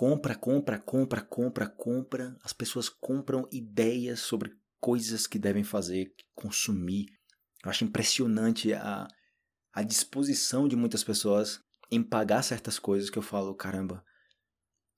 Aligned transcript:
compra, 0.00 0.34
compra, 0.34 0.78
compra, 0.78 1.20
compra, 1.20 1.68
compra. 1.68 2.36
As 2.42 2.54
pessoas 2.54 2.88
compram 2.88 3.46
ideias 3.52 4.20
sobre 4.20 4.56
coisas 4.80 5.26
que 5.26 5.38
devem 5.38 5.62
fazer, 5.62 6.14
consumir. 6.34 7.04
Eu 7.62 7.68
acho 7.68 7.84
impressionante 7.84 8.72
a, 8.72 9.06
a 9.74 9.82
disposição 9.82 10.66
de 10.66 10.74
muitas 10.74 11.04
pessoas 11.04 11.62
em 11.90 12.02
pagar 12.02 12.40
certas 12.40 12.78
coisas 12.78 13.10
que 13.10 13.18
eu 13.18 13.22
falo, 13.22 13.54
caramba, 13.54 14.02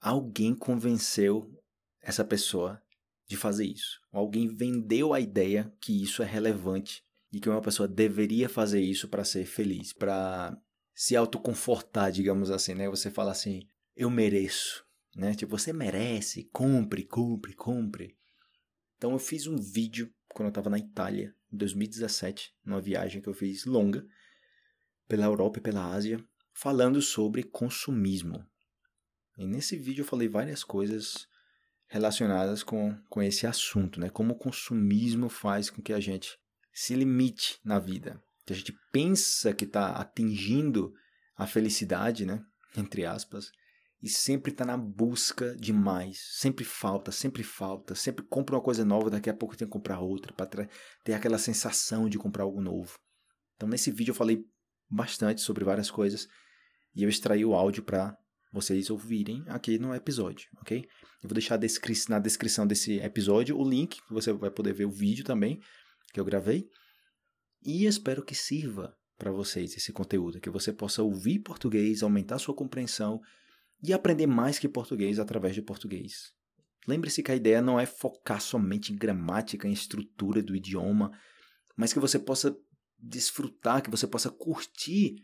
alguém 0.00 0.54
convenceu 0.54 1.52
essa 2.00 2.24
pessoa 2.24 2.80
de 3.26 3.36
fazer 3.36 3.64
isso. 3.64 4.00
Alguém 4.12 4.54
vendeu 4.54 5.12
a 5.12 5.18
ideia 5.18 5.74
que 5.80 6.00
isso 6.00 6.22
é 6.22 6.26
relevante 6.26 7.02
e 7.32 7.40
que 7.40 7.48
uma 7.48 7.60
pessoa 7.60 7.88
deveria 7.88 8.48
fazer 8.48 8.80
isso 8.80 9.08
para 9.08 9.24
ser 9.24 9.46
feliz, 9.46 9.92
para 9.92 10.56
se 10.94 11.16
autoconfortar, 11.16 12.12
digamos 12.12 12.52
assim, 12.52 12.76
né? 12.76 12.88
Você 12.88 13.10
fala 13.10 13.32
assim, 13.32 13.68
eu 13.96 14.08
mereço, 14.08 14.81
né? 15.14 15.34
Tipo, 15.34 15.58
você 15.58 15.72
merece, 15.72 16.44
compre, 16.52 17.04
compre, 17.04 17.54
compre. 17.54 18.16
Então 18.96 19.12
eu 19.12 19.18
fiz 19.18 19.46
um 19.46 19.56
vídeo 19.56 20.12
quando 20.28 20.46
eu 20.46 20.50
estava 20.50 20.70
na 20.70 20.78
Itália, 20.78 21.34
em 21.52 21.56
2017, 21.56 22.54
numa 22.64 22.80
viagem 22.80 23.20
que 23.20 23.28
eu 23.28 23.34
fiz 23.34 23.64
longa 23.64 24.06
pela 25.06 25.26
Europa 25.26 25.58
e 25.58 25.62
pela 25.62 25.92
Ásia, 25.92 26.24
falando 26.54 27.02
sobre 27.02 27.42
consumismo. 27.42 28.44
E 29.36 29.46
nesse 29.46 29.76
vídeo 29.76 30.02
eu 30.02 30.06
falei 30.06 30.28
várias 30.28 30.64
coisas 30.64 31.26
relacionadas 31.86 32.62
com, 32.62 32.96
com 33.10 33.22
esse 33.22 33.46
assunto, 33.46 34.00
né? 34.00 34.08
Como 34.08 34.32
o 34.32 34.38
consumismo 34.38 35.28
faz 35.28 35.68
com 35.68 35.82
que 35.82 35.92
a 35.92 36.00
gente 36.00 36.38
se 36.72 36.94
limite 36.94 37.58
na 37.62 37.78
vida. 37.78 38.22
Que 38.46 38.54
a 38.54 38.56
gente 38.56 38.72
pensa 38.90 39.52
que 39.52 39.64
está 39.64 39.92
atingindo 39.92 40.94
a 41.36 41.46
felicidade, 41.46 42.24
né? 42.24 42.42
Entre 42.76 43.04
aspas, 43.04 43.50
e 44.02 44.08
sempre 44.08 44.50
está 44.50 44.64
na 44.64 44.76
busca 44.76 45.54
de 45.56 45.72
mais. 45.72 46.18
Sempre 46.32 46.64
falta, 46.64 47.12
sempre 47.12 47.44
falta. 47.44 47.94
Sempre 47.94 48.24
compra 48.24 48.56
uma 48.56 48.62
coisa 48.62 48.84
nova, 48.84 49.08
daqui 49.08 49.30
a 49.30 49.34
pouco 49.34 49.56
tem 49.56 49.66
que 49.66 49.72
comprar 49.72 50.00
outra, 50.00 50.32
para 50.32 50.68
ter 51.04 51.14
aquela 51.14 51.38
sensação 51.38 52.08
de 52.08 52.18
comprar 52.18 52.42
algo 52.42 52.60
novo. 52.60 52.98
Então, 53.54 53.68
nesse 53.68 53.92
vídeo 53.92 54.10
eu 54.10 54.16
falei 54.16 54.44
bastante 54.90 55.40
sobre 55.40 55.64
várias 55.64 55.90
coisas 55.90 56.26
e 56.94 57.04
eu 57.04 57.08
extraí 57.08 57.44
o 57.44 57.54
áudio 57.54 57.84
para 57.84 58.16
vocês 58.52 58.90
ouvirem 58.90 59.44
aqui 59.46 59.78
no 59.78 59.94
episódio, 59.94 60.48
ok? 60.60 60.84
Eu 61.22 61.28
vou 61.28 61.34
deixar 61.34 61.58
na 62.08 62.18
descrição 62.18 62.66
desse 62.66 62.98
episódio 62.98 63.56
o 63.56 63.66
link, 63.66 64.02
que 64.02 64.12
você 64.12 64.32
vai 64.32 64.50
poder 64.50 64.74
ver 64.74 64.84
o 64.84 64.90
vídeo 64.90 65.24
também 65.24 65.60
que 66.12 66.20
eu 66.20 66.24
gravei. 66.24 66.68
E 67.64 67.86
espero 67.86 68.24
que 68.24 68.34
sirva 68.34 68.94
para 69.16 69.30
vocês 69.30 69.76
esse 69.76 69.92
conteúdo, 69.92 70.40
que 70.40 70.50
você 70.50 70.72
possa 70.72 71.02
ouvir 71.02 71.38
português, 71.38 72.02
aumentar 72.02 72.38
sua 72.38 72.54
compreensão 72.54 73.20
e 73.82 73.92
aprender 73.92 74.26
mais 74.26 74.58
que 74.58 74.68
português 74.68 75.18
através 75.18 75.54
de 75.54 75.62
português. 75.62 76.32
Lembre-se 76.86 77.22
que 77.22 77.32
a 77.32 77.36
ideia 77.36 77.60
não 77.62 77.78
é 77.78 77.86
focar 77.86 78.40
somente 78.40 78.92
em 78.92 78.96
gramática, 78.96 79.68
em 79.68 79.72
estrutura 79.72 80.42
do 80.42 80.54
idioma, 80.54 81.10
mas 81.76 81.92
que 81.92 82.00
você 82.00 82.18
possa 82.18 82.56
desfrutar, 82.98 83.82
que 83.82 83.90
você 83.90 84.06
possa 84.06 84.30
curtir 84.30 85.16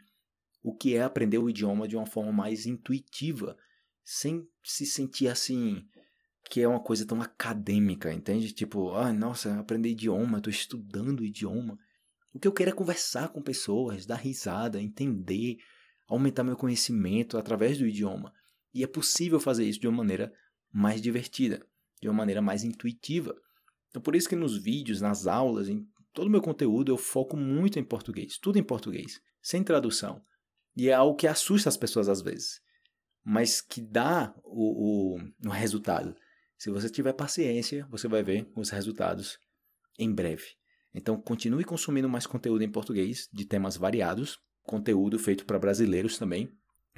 o 0.62 0.74
que 0.74 0.94
é 0.94 1.02
aprender 1.02 1.38
o 1.38 1.48
idioma 1.48 1.86
de 1.86 1.96
uma 1.96 2.06
forma 2.06 2.32
mais 2.32 2.66
intuitiva, 2.66 3.56
sem 4.04 4.46
se 4.64 4.86
sentir 4.86 5.28
assim 5.28 5.86
que 6.50 6.62
é 6.62 6.68
uma 6.68 6.80
coisa 6.80 7.06
tão 7.06 7.20
acadêmica, 7.20 8.12
entende? 8.12 8.52
Tipo, 8.52 8.94
ah, 8.94 9.12
nossa, 9.12 9.58
aprender 9.58 9.90
idioma, 9.90 10.38
estou 10.38 10.50
estudando 10.50 11.24
idioma. 11.24 11.78
O 12.32 12.38
que 12.38 12.48
eu 12.48 12.52
quero 12.52 12.70
é 12.70 12.74
conversar 12.74 13.28
com 13.28 13.42
pessoas, 13.42 14.06
dar 14.06 14.16
risada, 14.16 14.80
entender, 14.80 15.58
aumentar 16.08 16.44
meu 16.44 16.56
conhecimento 16.56 17.36
através 17.36 17.76
do 17.76 17.86
idioma. 17.86 18.32
E 18.72 18.82
é 18.82 18.86
possível 18.86 19.40
fazer 19.40 19.64
isso 19.64 19.80
de 19.80 19.88
uma 19.88 19.96
maneira 19.98 20.32
mais 20.72 21.00
divertida, 21.00 21.66
de 22.00 22.08
uma 22.08 22.14
maneira 22.14 22.42
mais 22.42 22.64
intuitiva. 22.64 23.34
Então, 23.90 24.02
por 24.02 24.14
isso 24.14 24.28
que 24.28 24.36
nos 24.36 24.56
vídeos, 24.56 25.00
nas 25.00 25.26
aulas, 25.26 25.68
em 25.68 25.86
todo 26.12 26.26
o 26.26 26.30
meu 26.30 26.42
conteúdo, 26.42 26.92
eu 26.92 26.96
foco 26.96 27.36
muito 27.36 27.78
em 27.78 27.84
português, 27.84 28.38
tudo 28.38 28.58
em 28.58 28.62
português, 28.62 29.20
sem 29.40 29.62
tradução. 29.62 30.22
E 30.76 30.88
é 30.88 30.92
algo 30.92 31.16
que 31.16 31.26
assusta 31.26 31.68
as 31.68 31.76
pessoas 31.76 32.08
às 32.08 32.20
vezes, 32.20 32.60
mas 33.24 33.60
que 33.60 33.80
dá 33.80 34.34
o, 34.44 35.16
o, 35.16 35.18
o 35.46 35.50
resultado. 35.50 36.14
Se 36.56 36.70
você 36.70 36.90
tiver 36.90 37.12
paciência, 37.12 37.86
você 37.90 38.08
vai 38.08 38.22
ver 38.22 38.50
os 38.54 38.70
resultados 38.70 39.38
em 39.98 40.12
breve. 40.12 40.44
Então, 40.94 41.20
continue 41.20 41.64
consumindo 41.64 42.08
mais 42.08 42.26
conteúdo 42.26 42.62
em 42.62 42.70
português, 42.70 43.28
de 43.32 43.44
temas 43.44 43.76
variados, 43.76 44.38
conteúdo 44.62 45.18
feito 45.18 45.44
para 45.44 45.58
brasileiros 45.58 46.18
também, 46.18 46.52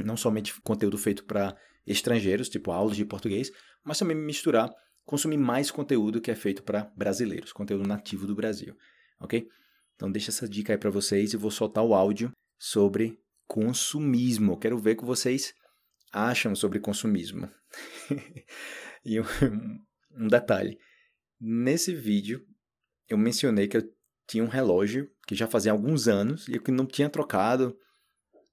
não 0.04 0.16
somente 0.16 0.60
conteúdo 0.62 0.98
feito 0.98 1.24
para 1.24 1.56
estrangeiros, 1.86 2.48
tipo 2.48 2.70
aulas 2.70 2.96
de 2.96 3.04
português, 3.04 3.50
mas 3.84 3.98
também 3.98 4.16
misturar, 4.16 4.70
consumir 5.04 5.38
mais 5.38 5.70
conteúdo 5.70 6.20
que 6.20 6.30
é 6.30 6.34
feito 6.34 6.62
para 6.62 6.90
brasileiros, 6.96 7.52
conteúdo 7.52 7.86
nativo 7.86 8.26
do 8.26 8.34
Brasil, 8.34 8.76
ok? 9.20 9.46
Então 9.94 10.10
deixa 10.10 10.30
essa 10.30 10.48
dica 10.48 10.72
aí 10.72 10.78
para 10.78 10.90
vocês 10.90 11.32
e 11.32 11.36
vou 11.36 11.50
soltar 11.50 11.84
o 11.84 11.94
áudio 11.94 12.32
sobre 12.58 13.18
consumismo. 13.46 14.58
Quero 14.58 14.78
ver 14.78 14.92
o 14.92 14.96
que 14.98 15.04
vocês 15.04 15.52
acham 16.12 16.54
sobre 16.54 16.80
consumismo. 16.80 17.50
e 19.04 19.20
um, 19.20 19.24
um 20.12 20.28
detalhe: 20.28 20.78
nesse 21.40 21.94
vídeo 21.94 22.44
eu 23.08 23.18
mencionei 23.18 23.68
que 23.68 23.76
eu 23.76 23.82
tinha 24.26 24.44
um 24.44 24.48
relógio 24.48 25.10
que 25.26 25.34
já 25.34 25.46
fazia 25.46 25.72
alguns 25.72 26.06
anos 26.06 26.46
e 26.48 26.58
que 26.58 26.70
não 26.70 26.86
tinha 26.86 27.10
trocado. 27.10 27.76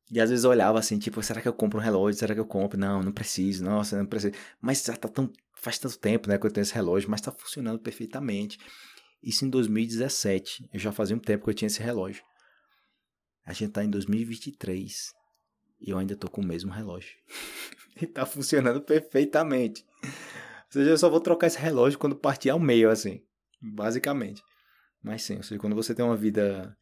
E 0.10 0.22
às 0.22 0.30
vezes 0.30 0.46
eu 0.46 0.52
olhava 0.52 0.80
assim, 0.80 0.98
tipo, 0.98 1.22
será 1.22 1.42
que 1.42 1.48
eu 1.48 1.54
compro 1.54 1.80
um 1.80 1.82
relógio? 1.82 2.20
Será 2.20 2.34
que 2.34 2.40
eu 2.40 2.46
compro? 2.46 2.80
Não, 2.80 3.02
não 3.02 3.12
preciso, 3.12 3.64
nossa, 3.64 3.98
não 3.98 4.06
preciso. 4.06 4.34
Mas 4.62 4.84
já 4.84 4.96
tá 4.96 5.08
tão. 5.08 5.32
Faz 5.54 5.78
tanto 5.80 5.98
tempo, 5.98 6.30
né, 6.30 6.38
que 6.38 6.46
eu 6.46 6.52
tenho 6.52 6.62
esse 6.62 6.74
relógio, 6.74 7.10
mas 7.10 7.20
tá 7.20 7.32
funcionando 7.32 7.80
perfeitamente. 7.80 8.58
Isso 9.22 9.44
em 9.44 9.50
2017. 9.50 10.70
Eu 10.72 10.80
já 10.80 10.92
fazia 10.92 11.16
um 11.16 11.20
tempo 11.20 11.44
que 11.44 11.50
eu 11.50 11.54
tinha 11.54 11.68
esse 11.68 11.82
relógio. 11.82 12.24
A 13.46 13.54
gente 13.54 13.72
tá 13.72 13.84
em 13.84 13.90
2023 13.90 15.14
e 15.80 15.90
eu 15.90 15.98
ainda 15.98 16.16
tô 16.16 16.30
com 16.30 16.42
o 16.42 16.46
mesmo 16.46 16.72
relógio. 16.72 17.16
e 18.02 18.06
tá 18.06 18.26
funcionando 18.26 18.82
perfeitamente. 18.82 19.86
Ou 20.04 20.72
seja, 20.72 20.92
eu 20.92 20.98
só 20.98 21.10
vou 21.10 21.20
trocar 21.20 21.48
esse 21.48 21.60
relógio 21.60 22.00
quando 22.00 22.16
partir 22.16 22.50
ao 22.50 22.60
meio, 22.60 22.90
assim. 22.90 23.24
Basicamente. 23.62 24.42
Mas 25.02 25.24
sim, 25.24 25.38
ou 25.38 25.44
seja, 25.44 25.60
quando 25.60 25.76
você 25.76 25.96
tem 25.96 26.06
uma 26.06 26.16
vida 26.16 26.78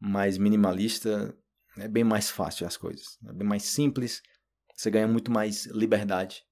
mais 0.00 0.38
minimalista, 0.38 1.36
é 1.78 1.88
bem 1.88 2.04
mais 2.04 2.30
fácil 2.30 2.66
as 2.66 2.76
coisas. 2.76 3.18
É 3.26 3.32
bem 3.32 3.46
mais 3.46 3.64
simples. 3.64 4.22
Você 4.74 4.90
ganha 4.90 5.08
muito 5.08 5.30
mais 5.30 5.66
liberdade 5.66 6.42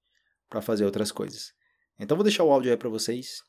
para 0.49 0.61
fazer 0.61 0.85
outras 0.85 1.11
coisas. 1.11 1.53
Então 1.99 2.17
vou 2.17 2.25
deixar 2.25 2.45
o 2.45 2.51
áudio 2.51 2.71
aí 2.71 2.77
para 2.77 2.89
vocês. 2.89 3.43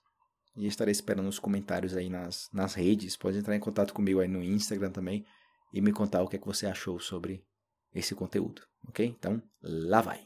E 0.55 0.67
estarei 0.67 0.91
esperando 0.91 1.27
os 1.27 1.39
comentários 1.39 1.97
aí 1.97 2.09
nas, 2.09 2.47
nas 2.53 2.75
redes. 2.75 3.17
Pode 3.17 3.37
entrar 3.37 3.55
em 3.55 3.59
contato 3.59 3.93
comigo 3.93 4.19
aí 4.19 4.27
no 4.27 4.43
Instagram 4.43 4.91
também 4.91 5.25
e 5.73 5.81
me 5.81 5.91
contar 5.91 6.21
o 6.21 6.27
que 6.27 6.35
é 6.35 6.39
que 6.39 6.45
você 6.45 6.67
achou 6.67 6.99
sobre 6.99 7.43
esse 7.93 8.13
conteúdo, 8.13 8.61
ok? 8.87 9.05
Então, 9.05 9.41
lá 9.61 10.01
vai. 10.01 10.21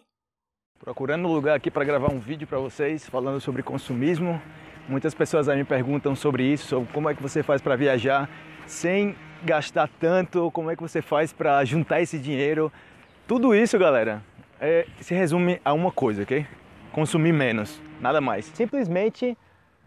Procurando 0.80 1.28
um 1.28 1.34
lugar 1.34 1.56
aqui 1.56 1.72
para 1.72 1.86
gravar 1.86 2.12
um 2.12 2.20
vídeo 2.20 2.48
para 2.48 2.60
vocês 2.60 3.08
falando 3.08 3.40
sobre 3.40 3.64
consumismo. 3.64 4.42
Muitas 4.88 5.14
pessoas 5.14 5.50
aí 5.50 5.58
me 5.58 5.66
perguntam 5.66 6.16
sobre 6.16 6.44
isso, 6.44 6.68
sobre 6.68 6.92
como 6.94 7.10
é 7.10 7.16
que 7.16 7.22
você 7.22 7.42
faz 7.42 7.62
para 7.62 7.76
viajar 7.76 8.30
sem 8.68 9.16
gastar 9.44 9.90
tanto, 10.00 10.52
como 10.52 10.72
é 10.72 10.76
que 10.76 10.82
você 10.82 11.02
faz 11.02 11.32
para 11.32 11.64
juntar 11.66 12.02
esse 12.02 12.18
dinheiro. 12.20 12.72
Tudo 13.28 13.54
isso, 13.54 13.78
galera, 13.78 14.24
é, 14.60 14.86
se 15.02 15.14
resume 15.14 15.60
a 15.64 15.74
uma 15.74 15.92
coisa, 15.92 16.24
ok? 16.24 16.46
Consumir 16.92 17.34
menos, 17.34 17.82
nada 18.00 18.22
mais. 18.22 18.46
Simplesmente 18.46 19.38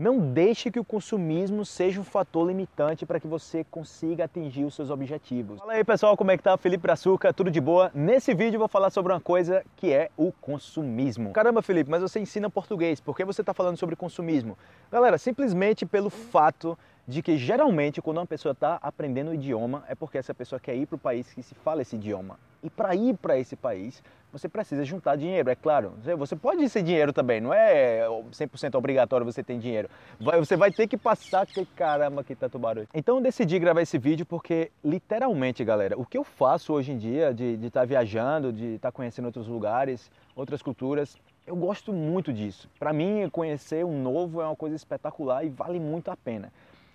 não 0.01 0.19
deixe 0.19 0.71
que 0.71 0.81
o 0.81 0.85
consumismo 0.85 1.63
seja 1.63 2.01
um 2.01 2.05
fator 2.05 2.49
limitante 2.49 3.05
para 3.05 3.21
que 3.21 3.27
você 3.27 3.65
consiga 3.71 4.25
atingir 4.25 4.65
os 4.65 4.75
seus 4.75 4.89
objetivos. 4.89 5.59
Fala 5.59 5.75
aí 5.75 5.85
pessoal, 5.85 6.17
como 6.17 6.31
é 6.31 6.39
que 6.39 6.43
tá? 6.43 6.57
Felipe 6.57 6.81
Brazuca, 6.81 7.35
tudo 7.35 7.51
de 7.51 7.61
boa? 7.61 7.91
Nesse 7.95 8.33
vídeo 8.33 8.57
eu 8.57 8.61
vou 8.61 8.69
falar 8.69 8.89
sobre 8.89 9.13
uma 9.13 9.21
coisa 9.21 9.63
que 9.77 9.93
é 9.93 10.09
o 10.17 10.33
consumismo. 10.33 11.35
Caramba 11.35 11.61
Felipe, 11.61 11.91
mas 11.91 12.01
você 12.01 12.19
ensina 12.19 12.49
português, 12.49 12.99
por 12.99 13.15
que 13.15 13.27
você 13.27 13.43
está 13.43 13.53
falando 13.53 13.77
sobre 13.77 13.95
consumismo? 13.95 14.57
Galera, 14.91 15.19
simplesmente 15.19 15.85
pelo 15.85 16.09
fato 16.09 16.79
de 17.11 17.23
que 17.23 17.37
geralmente 17.37 18.01
quando 18.01 18.19
uma 18.19 18.27
pessoa 18.27 18.53
está 18.53 18.79
aprendendo 18.81 19.33
o 19.33 19.35
idioma 19.35 19.83
é 19.89 19.97
porque 19.97 20.17
essa 20.17 20.33
pessoa 20.33 20.61
quer 20.61 20.77
ir 20.77 20.87
para 20.87 20.95
o 20.95 20.99
país 20.99 21.33
que 21.35 21.43
se 21.43 21.57
fala 21.57 21.83
esse 21.83 21.97
idioma. 21.97 22.39
E 22.63 22.71
para 22.71 22.95
ir 22.95 23.17
para 23.17 23.37
esse 23.37 23.57
país, 23.57 24.01
você 24.33 24.49
precisa 24.49 24.85
juntar 24.85 25.17
dinheiro, 25.17 25.51
é 25.51 25.57
claro. 25.57 25.95
Você 26.19 26.37
pode 26.37 26.69
ser 26.69 26.85
dinheiro 26.85 27.13
também, 27.13 27.41
não 27.41 27.53
é 27.53 28.07
100% 28.31 28.77
obrigatório 28.77 29.27
você 29.27 29.43
ter 29.43 29.59
dinheiro. 29.59 29.89
Você 30.21 30.57
vai 30.57 30.71
ter 30.71 30.87
que 30.87 30.97
passar, 30.97 31.47
que 31.47 31.67
caramba, 31.67 32.23
que 32.23 32.37
tanto 32.37 32.61
barulho. 32.61 32.87
Então 32.95 33.17
eu 33.17 33.23
decidi 33.23 33.59
gravar 33.59 33.83
esse 33.83 33.99
vídeo 33.99 34.25
porque, 34.25 34.71
literalmente, 34.85 35.65
galera, 35.65 35.99
o 35.99 36.07
que 36.07 36.17
eu 36.17 36.23
faço 36.23 36.73
hoje 36.73 36.93
em 36.93 36.99
dia 36.99 37.35
de 37.35 37.55
estar 37.55 37.81
tá 37.81 37.85
viajando, 37.85 38.53
de 38.53 38.75
estar 38.75 38.93
tá 38.93 38.93
conhecendo 38.93 39.25
outros 39.25 39.49
lugares, 39.49 40.13
outras 40.37 40.63
culturas, 40.63 41.17
eu 41.45 41.57
gosto 41.57 41.93
muito 41.93 42.33
disso. 42.33 42.69
Para 42.79 42.93
mim, 42.93 43.29
conhecer 43.33 43.85
um 43.85 44.01
novo 44.01 44.41
é 44.41 44.45
uma 44.45 44.55
coisa 44.55 44.77
espetacular 44.77 45.45
e 45.45 45.49
vale 45.49 45.81
muito 45.81 46.09
a 46.09 46.17
pena. 46.17 46.53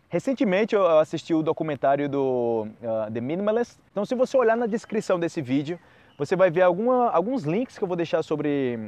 Recentemente 0.07 0.75
eu 0.75 0.99
assisti 0.99 1.33
o 1.33 1.41
documentário 1.41 2.07
do 2.07 2.67
uh, 2.81 3.11
The 3.11 3.19
Minimalist. 3.19 3.77
Então, 3.91 4.05
se 4.05 4.13
você 4.13 4.37
olhar 4.37 4.55
na 4.55 4.67
descrição 4.67 5.19
desse 5.19 5.41
vídeo, 5.41 5.79
você 6.17 6.35
vai 6.35 6.49
ver 6.51 6.61
alguma, 6.61 7.09
alguns 7.09 7.43
links 7.43 7.77
que 7.77 7.83
eu 7.83 7.87
vou 7.87 7.97
deixar 7.97 8.23
sobre, 8.23 8.79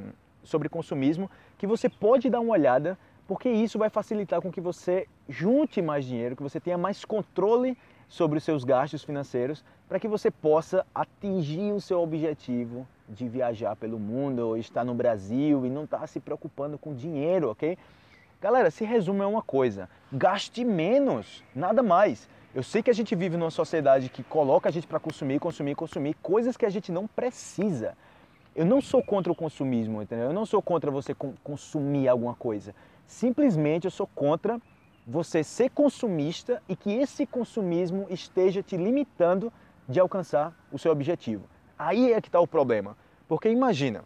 sobre 0.43 0.69
consumismo 0.69 1.29
que 1.57 1.65
você 1.65 1.89
pode 1.89 2.29
dar 2.29 2.39
uma 2.39 2.53
olhada, 2.53 2.97
porque 3.27 3.49
isso 3.49 3.79
vai 3.79 3.89
facilitar 3.89 4.41
com 4.41 4.51
que 4.51 4.61
você 4.61 5.07
junte 5.27 5.81
mais 5.81 6.05
dinheiro, 6.05 6.35
que 6.35 6.43
você 6.43 6.59
tenha 6.59 6.77
mais 6.77 7.03
controle 7.03 7.77
sobre 8.07 8.37
os 8.37 8.43
seus 8.43 8.63
gastos 8.63 9.03
financeiros, 9.03 9.65
para 9.89 9.99
que 9.99 10.07
você 10.07 10.31
possa 10.31 10.85
atingir 10.93 11.73
o 11.73 11.81
seu 11.81 12.01
objetivo 12.01 12.87
de 13.09 13.27
viajar 13.27 13.75
pelo 13.75 13.99
mundo 13.99 14.39
ou 14.39 14.57
estar 14.57 14.85
no 14.85 14.93
Brasil 14.93 15.65
e 15.65 15.69
não 15.69 15.83
estar 15.83 15.99
tá 15.99 16.07
se 16.07 16.19
preocupando 16.19 16.77
com 16.77 16.93
dinheiro, 16.93 17.49
ok? 17.49 17.77
Galera, 18.39 18.69
se 18.69 18.85
resume 18.85 19.21
a 19.21 19.27
uma 19.27 19.41
coisa: 19.41 19.89
gaste 20.11 20.63
menos, 20.63 21.43
nada 21.55 21.81
mais. 21.81 22.29
Eu 22.53 22.61
sei 22.61 22.83
que 22.83 22.89
a 22.89 22.93
gente 22.93 23.15
vive 23.15 23.35
numa 23.35 23.51
sociedade 23.51 24.09
que 24.09 24.23
coloca 24.23 24.69
a 24.69 24.71
gente 24.71 24.85
para 24.85 24.99
consumir, 24.99 25.39
consumir, 25.39 25.75
consumir 25.75 26.13
coisas 26.21 26.55
que 26.55 26.65
a 26.65 26.69
gente 26.69 26.91
não 26.91 27.07
precisa. 27.07 27.97
Eu 28.55 28.65
não 28.65 28.81
sou 28.81 29.03
contra 29.03 29.31
o 29.31 29.35
consumismo, 29.35 30.01
entendeu? 30.01 30.27
Eu 30.27 30.33
não 30.33 30.45
sou 30.45 30.61
contra 30.61 30.89
você 30.89 31.15
consumir 31.43 32.07
alguma 32.07 32.33
coisa. 32.33 32.73
Simplesmente 33.05 33.85
eu 33.85 33.91
sou 33.91 34.07
contra 34.07 34.59
você 35.05 35.43
ser 35.43 35.69
consumista 35.69 36.61
e 36.67 36.75
que 36.75 36.91
esse 36.91 37.25
consumismo 37.25 38.07
esteja 38.09 38.63
te 38.63 38.75
limitando 38.75 39.53
de 39.87 39.99
alcançar 39.99 40.53
o 40.71 40.77
seu 40.77 40.91
objetivo. 40.91 41.45
Aí 41.77 42.13
é 42.13 42.21
que 42.21 42.27
está 42.27 42.39
o 42.39 42.47
problema. 42.47 42.97
Porque 43.27 43.49
imagina, 43.49 44.03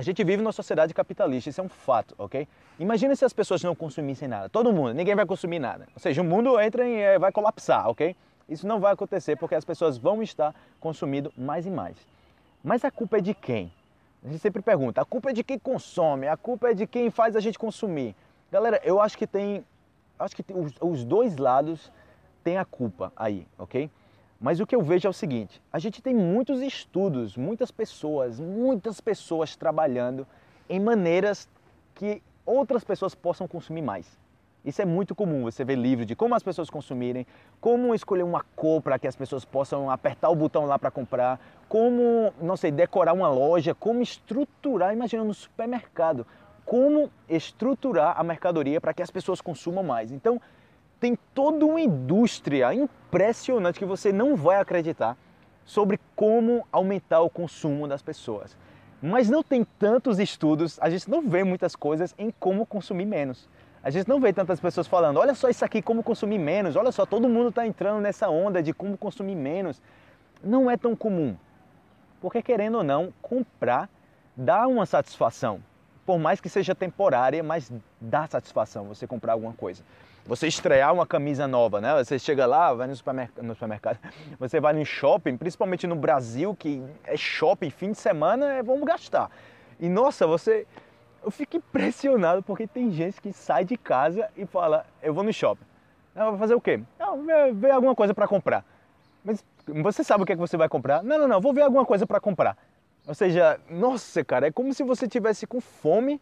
a 0.00 0.02
gente 0.02 0.24
vive 0.24 0.42
numa 0.42 0.50
sociedade 0.50 0.94
capitalista, 0.94 1.50
isso 1.50 1.60
é 1.60 1.64
um 1.64 1.68
fato, 1.68 2.14
ok? 2.16 2.48
Imagina 2.78 3.14
se 3.14 3.22
as 3.22 3.34
pessoas 3.34 3.62
não 3.62 3.74
consumissem 3.74 4.26
nada. 4.26 4.48
Todo 4.48 4.72
mundo, 4.72 4.94
ninguém 4.94 5.14
vai 5.14 5.26
consumir 5.26 5.58
nada. 5.58 5.86
Ou 5.92 6.00
seja, 6.00 6.22
o 6.22 6.24
mundo 6.24 6.58
entra 6.58 6.88
e 6.88 6.94
eh, 6.94 7.18
vai 7.18 7.30
colapsar, 7.30 7.86
ok? 7.86 8.16
Isso 8.48 8.66
não 8.66 8.80
vai 8.80 8.94
acontecer 8.94 9.36
porque 9.36 9.54
as 9.54 9.62
pessoas 9.62 9.98
vão 9.98 10.22
estar 10.22 10.54
consumindo 10.80 11.30
mais 11.36 11.66
e 11.66 11.70
mais. 11.70 11.98
Mas 12.64 12.82
a 12.82 12.90
culpa 12.90 13.18
é 13.18 13.20
de 13.20 13.34
quem? 13.34 13.70
A 14.24 14.28
gente 14.28 14.38
sempre 14.38 14.62
pergunta, 14.62 15.02
a 15.02 15.04
culpa 15.04 15.28
é 15.28 15.32
de 15.34 15.44
quem 15.44 15.58
consome, 15.58 16.26
a 16.26 16.36
culpa 16.36 16.70
é 16.70 16.74
de 16.74 16.86
quem 16.86 17.10
faz 17.10 17.36
a 17.36 17.40
gente 17.40 17.58
consumir. 17.58 18.16
Galera, 18.50 18.80
eu 18.82 19.02
acho 19.02 19.18
que 19.18 19.26
tem, 19.26 19.62
acho 20.18 20.34
que 20.34 20.42
os, 20.50 20.72
os 20.80 21.04
dois 21.04 21.36
lados 21.36 21.92
têm 22.42 22.56
a 22.56 22.64
culpa 22.64 23.12
aí, 23.14 23.46
ok? 23.58 23.90
Mas 24.40 24.58
o 24.58 24.66
que 24.66 24.74
eu 24.74 24.80
vejo 24.80 25.06
é 25.06 25.10
o 25.10 25.12
seguinte: 25.12 25.60
a 25.70 25.78
gente 25.78 26.00
tem 26.00 26.14
muitos 26.14 26.62
estudos, 26.62 27.36
muitas 27.36 27.70
pessoas, 27.70 28.40
muitas 28.40 29.00
pessoas 29.00 29.54
trabalhando 29.54 30.26
em 30.68 30.80
maneiras 30.80 31.46
que 31.94 32.22
outras 32.46 32.82
pessoas 32.82 33.14
possam 33.14 33.46
consumir 33.46 33.82
mais. 33.82 34.18
Isso 34.64 34.82
é 34.82 34.84
muito 34.84 35.14
comum, 35.14 35.44
você 35.44 35.64
vê 35.64 35.74
livros 35.74 36.06
de 36.06 36.14
como 36.14 36.34
as 36.34 36.42
pessoas 36.42 36.68
consumirem, 36.68 37.26
como 37.60 37.94
escolher 37.94 38.22
uma 38.22 38.44
cor 38.54 38.82
para 38.82 38.98
que 38.98 39.08
as 39.08 39.16
pessoas 39.16 39.42
possam 39.42 39.90
apertar 39.90 40.28
o 40.28 40.34
botão 40.34 40.66
lá 40.66 40.78
para 40.78 40.90
comprar, 40.90 41.40
como, 41.66 42.32
não 42.40 42.58
sei, 42.58 42.70
decorar 42.70 43.14
uma 43.14 43.30
loja, 43.30 43.74
como 43.74 44.02
estruturar, 44.02 44.92
imagina 44.92 45.24
no 45.24 45.32
supermercado, 45.32 46.26
como 46.66 47.10
estruturar 47.26 48.20
a 48.20 48.22
mercadoria 48.22 48.82
para 48.82 48.92
que 48.92 49.02
as 49.02 49.10
pessoas 49.10 49.40
consumam 49.40 49.82
mais. 49.82 50.12
Então, 50.12 50.38
tem 51.00 51.18
toda 51.34 51.64
uma 51.64 51.80
indústria 51.80 52.72
impressionante 52.74 53.78
que 53.78 53.84
você 53.84 54.12
não 54.12 54.36
vai 54.36 54.60
acreditar 54.60 55.16
sobre 55.64 55.98
como 56.14 56.66
aumentar 56.70 57.20
o 57.20 57.30
consumo 57.30 57.88
das 57.88 58.02
pessoas. 58.02 58.56
Mas 59.02 59.30
não 59.30 59.42
tem 59.42 59.64
tantos 59.78 60.18
estudos, 60.18 60.78
a 60.80 60.90
gente 60.90 61.08
não 61.08 61.22
vê 61.22 61.42
muitas 61.42 61.74
coisas 61.74 62.14
em 62.18 62.30
como 62.38 62.66
consumir 62.66 63.06
menos. 63.06 63.48
A 63.82 63.88
gente 63.88 64.06
não 64.06 64.20
vê 64.20 64.30
tantas 64.30 64.60
pessoas 64.60 64.86
falando, 64.86 65.18
olha 65.18 65.34
só 65.34 65.48
isso 65.48 65.64
aqui, 65.64 65.80
como 65.80 66.02
consumir 66.02 66.38
menos, 66.38 66.76
olha 66.76 66.92
só, 66.92 67.06
todo 67.06 67.28
mundo 67.30 67.48
está 67.48 67.66
entrando 67.66 68.00
nessa 68.00 68.28
onda 68.28 68.62
de 68.62 68.74
como 68.74 68.98
consumir 68.98 69.34
menos. 69.34 69.80
Não 70.44 70.70
é 70.70 70.76
tão 70.76 70.94
comum. 70.94 71.34
Porque 72.20 72.42
querendo 72.42 72.76
ou 72.76 72.84
não, 72.84 73.10
comprar 73.22 73.88
dá 74.36 74.66
uma 74.66 74.84
satisfação. 74.84 75.62
Por 76.10 76.18
mais 76.18 76.40
que 76.40 76.48
seja 76.48 76.74
temporária, 76.74 77.40
mas 77.40 77.70
dá 78.00 78.26
satisfação 78.26 78.86
você 78.86 79.06
comprar 79.06 79.34
alguma 79.34 79.52
coisa 79.52 79.80
você 80.26 80.48
estrear 80.48 80.92
uma 80.92 81.06
camisa 81.06 81.48
nova, 81.48 81.80
né? 81.80 81.94
Você 82.04 82.18
chega 82.18 82.46
lá, 82.46 82.74
vai 82.74 82.86
no 82.88 82.94
supermercado, 82.94 83.44
no 83.44 83.54
supermercado, 83.54 83.98
você 84.38 84.60
vai 84.60 84.72
no 84.72 84.84
shopping, 84.84 85.36
principalmente 85.36 85.86
no 85.86 85.94
Brasil, 85.94 86.54
que 86.54 86.82
é 87.04 87.16
shopping 87.16 87.70
fim 87.70 87.92
de 87.92 87.98
semana, 87.98 88.54
é, 88.54 88.62
vamos 88.62 88.84
gastar. 88.84 89.30
E 89.78 89.88
nossa, 89.88 90.26
você. 90.26 90.66
Eu 91.24 91.30
fico 91.30 91.56
impressionado 91.56 92.42
porque 92.42 92.66
tem 92.66 92.90
gente 92.90 93.20
que 93.20 93.32
sai 93.32 93.64
de 93.64 93.76
casa 93.76 94.28
e 94.36 94.44
fala: 94.44 94.84
Eu 95.00 95.14
vou 95.14 95.22
no 95.22 95.32
shopping. 95.32 95.64
Vai 96.14 96.38
fazer 96.38 96.54
o 96.54 96.60
quê? 96.60 96.80
Ver, 97.24 97.54
ver 97.54 97.70
alguma 97.70 97.94
coisa 97.94 98.12
para 98.12 98.26
comprar. 98.26 98.64
Mas 99.24 99.44
você 99.66 100.02
sabe 100.02 100.22
o 100.22 100.26
que, 100.26 100.32
é 100.32 100.34
que 100.34 100.40
você 100.40 100.56
vai 100.56 100.68
comprar? 100.68 101.02
Não, 101.02 101.18
não, 101.18 101.28
não, 101.28 101.40
vou 101.40 101.52
ver 101.52 101.62
alguma 101.62 101.86
coisa 101.86 102.06
para 102.06 102.20
comprar. 102.20 102.56
Ou 103.06 103.14
seja, 103.14 103.58
nossa, 103.68 104.24
cara, 104.24 104.46
é 104.46 104.50
como 104.50 104.72
se 104.74 104.82
você 104.82 105.08
tivesse 105.08 105.46
com 105.46 105.60
fome 105.60 106.20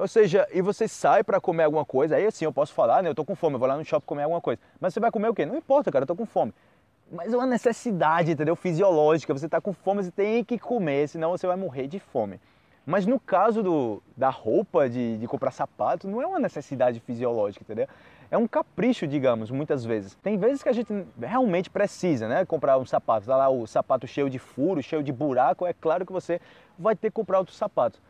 ou 0.00 0.08
seja, 0.08 0.48
e 0.50 0.62
você 0.62 0.88
sai 0.88 1.22
para 1.22 1.38
comer 1.38 1.64
alguma 1.64 1.84
coisa, 1.84 2.16
aí 2.16 2.24
assim 2.24 2.46
eu 2.46 2.52
posso 2.52 2.72
falar, 2.72 3.02
né? 3.02 3.10
Eu 3.10 3.14
tô 3.14 3.22
com 3.22 3.34
fome, 3.34 3.56
eu 3.56 3.58
vou 3.58 3.68
lá 3.68 3.76
no 3.76 3.84
shopping 3.84 4.06
comer 4.06 4.22
alguma 4.22 4.40
coisa. 4.40 4.58
Mas 4.80 4.94
você 4.94 5.00
vai 5.00 5.10
comer 5.10 5.28
o 5.28 5.34
quê? 5.34 5.44
Não 5.44 5.56
importa, 5.56 5.92
cara, 5.92 6.04
eu 6.04 6.06
tô 6.06 6.16
com 6.16 6.24
fome. 6.24 6.54
Mas 7.12 7.32
é 7.32 7.36
uma 7.36 7.46
necessidade, 7.46 8.30
entendeu? 8.30 8.56
Fisiológica. 8.56 9.34
Você 9.34 9.46
tá 9.46 9.60
com 9.60 9.74
fome, 9.74 10.02
você 10.02 10.10
tem 10.10 10.42
que 10.42 10.58
comer, 10.58 11.06
senão 11.06 11.32
você 11.32 11.46
vai 11.46 11.56
morrer 11.56 11.86
de 11.86 11.98
fome. 11.98 12.40
Mas 12.86 13.06
no 13.06 13.20
caso 13.20 13.62
do, 13.62 14.02
da 14.16 14.30
roupa, 14.30 14.88
de, 14.88 15.18
de 15.18 15.26
comprar 15.26 15.50
sapato, 15.50 16.08
não 16.08 16.20
é 16.20 16.26
uma 16.26 16.38
necessidade 16.38 16.98
fisiológica, 17.00 17.62
entendeu? 17.62 17.86
É 18.30 18.38
um 18.38 18.46
capricho, 18.46 19.06
digamos, 19.06 19.50
muitas 19.50 19.84
vezes. 19.84 20.14
Tem 20.22 20.38
vezes 20.38 20.62
que 20.62 20.68
a 20.68 20.72
gente 20.72 20.92
realmente 21.20 21.68
precisa, 21.68 22.28
né? 22.28 22.44
Comprar 22.44 22.78
um 22.78 22.86
sapato. 22.86 23.26
Tá 23.26 23.36
lá 23.36 23.48
o 23.48 23.66
sapato 23.66 24.06
cheio 24.06 24.30
de 24.30 24.38
furo, 24.38 24.82
cheio 24.82 25.02
de 25.02 25.12
buraco, 25.12 25.66
é 25.66 25.72
claro 25.72 26.06
que 26.06 26.12
você 26.12 26.40
vai 26.78 26.96
ter 26.96 27.10
que 27.10 27.14
comprar 27.14 27.38
outro 27.38 27.54
sapato. 27.54 28.00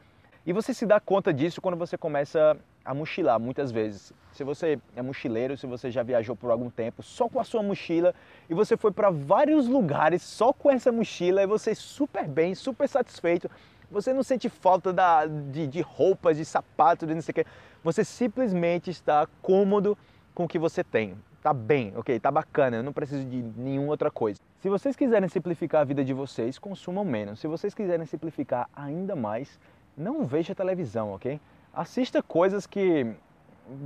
E 0.46 0.52
você 0.52 0.72
se 0.72 0.86
dá 0.86 0.98
conta 0.98 1.32
disso 1.32 1.60
quando 1.60 1.76
você 1.76 1.98
começa 1.98 2.56
a 2.84 2.94
mochilar, 2.94 3.38
muitas 3.38 3.70
vezes. 3.70 4.12
Se 4.32 4.42
você 4.42 4.78
é 4.96 5.02
mochileiro, 5.02 5.56
se 5.56 5.66
você 5.66 5.90
já 5.90 6.02
viajou 6.02 6.34
por 6.34 6.50
algum 6.50 6.70
tempo 6.70 7.02
só 7.02 7.28
com 7.28 7.38
a 7.38 7.44
sua 7.44 7.62
mochila 7.62 8.14
e 8.48 8.54
você 8.54 8.76
foi 8.76 8.90
para 8.90 9.10
vários 9.10 9.66
lugares 9.66 10.22
só 10.22 10.52
com 10.52 10.70
essa 10.70 10.90
mochila 10.90 11.42
e 11.42 11.46
você 11.46 11.74
super 11.74 12.26
bem, 12.26 12.54
super 12.54 12.88
satisfeito, 12.88 13.50
você 13.90 14.12
não 14.12 14.22
sente 14.22 14.48
falta 14.48 14.92
da, 14.92 15.26
de, 15.26 15.66
de 15.66 15.80
roupas, 15.80 16.36
de 16.36 16.44
sapatos, 16.44 17.08
de 17.08 17.14
não 17.14 17.22
sei 17.22 17.32
o 17.32 17.34
que. 17.34 17.46
Você 17.82 18.04
simplesmente 18.04 18.90
está 18.90 19.26
cômodo 19.42 19.96
com 20.34 20.44
o 20.44 20.48
que 20.48 20.58
você 20.58 20.84
tem. 20.84 21.16
Tá 21.42 21.54
bem, 21.54 21.92
ok, 21.96 22.20
tá 22.20 22.30
bacana, 22.30 22.76
eu 22.76 22.82
não 22.82 22.92
preciso 22.92 23.24
de 23.24 23.42
nenhuma 23.56 23.88
outra 23.88 24.10
coisa. 24.10 24.38
Se 24.60 24.68
vocês 24.68 24.94
quiserem 24.94 25.28
simplificar 25.28 25.80
a 25.80 25.84
vida 25.84 26.04
de 26.04 26.12
vocês, 26.12 26.58
consumam 26.58 27.02
menos. 27.02 27.40
Se 27.40 27.46
vocês 27.46 27.72
quiserem 27.72 28.04
simplificar 28.04 28.68
ainda 28.76 29.16
mais, 29.16 29.58
não 29.96 30.24
veja 30.24 30.54
televisão, 30.54 31.12
ok? 31.12 31.40
Assista 31.72 32.22
coisas 32.22 32.66
que, 32.66 33.10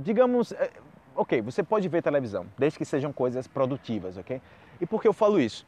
digamos, 0.03 0.51
é, 0.51 0.69
ok, 1.15 1.41
você 1.41 1.63
pode 1.63 1.87
ver 1.87 2.03
televisão, 2.03 2.45
desde 2.57 2.77
que 2.77 2.83
sejam 2.83 3.13
coisas 3.13 3.47
produtivas, 3.47 4.17
ok? 4.17 4.41
E 4.81 4.85
por 4.85 5.01
que 5.01 5.07
eu 5.07 5.13
falo 5.13 5.39
isso? 5.39 5.65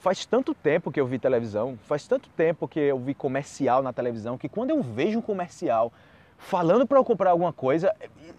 Faz 0.00 0.24
tanto 0.24 0.54
tempo 0.54 0.90
que 0.90 0.98
eu 0.98 1.06
vi 1.06 1.18
televisão, 1.18 1.78
faz 1.86 2.08
tanto 2.08 2.30
tempo 2.30 2.66
que 2.66 2.80
eu 2.80 2.98
vi 2.98 3.12
comercial 3.12 3.82
na 3.82 3.92
televisão, 3.92 4.38
que 4.38 4.48
quando 4.48 4.70
eu 4.70 4.82
vejo 4.82 5.18
um 5.18 5.22
comercial 5.22 5.92
falando 6.38 6.86
para 6.86 6.98
eu 6.98 7.04
comprar 7.04 7.32
alguma 7.32 7.52
coisa, 7.52 7.94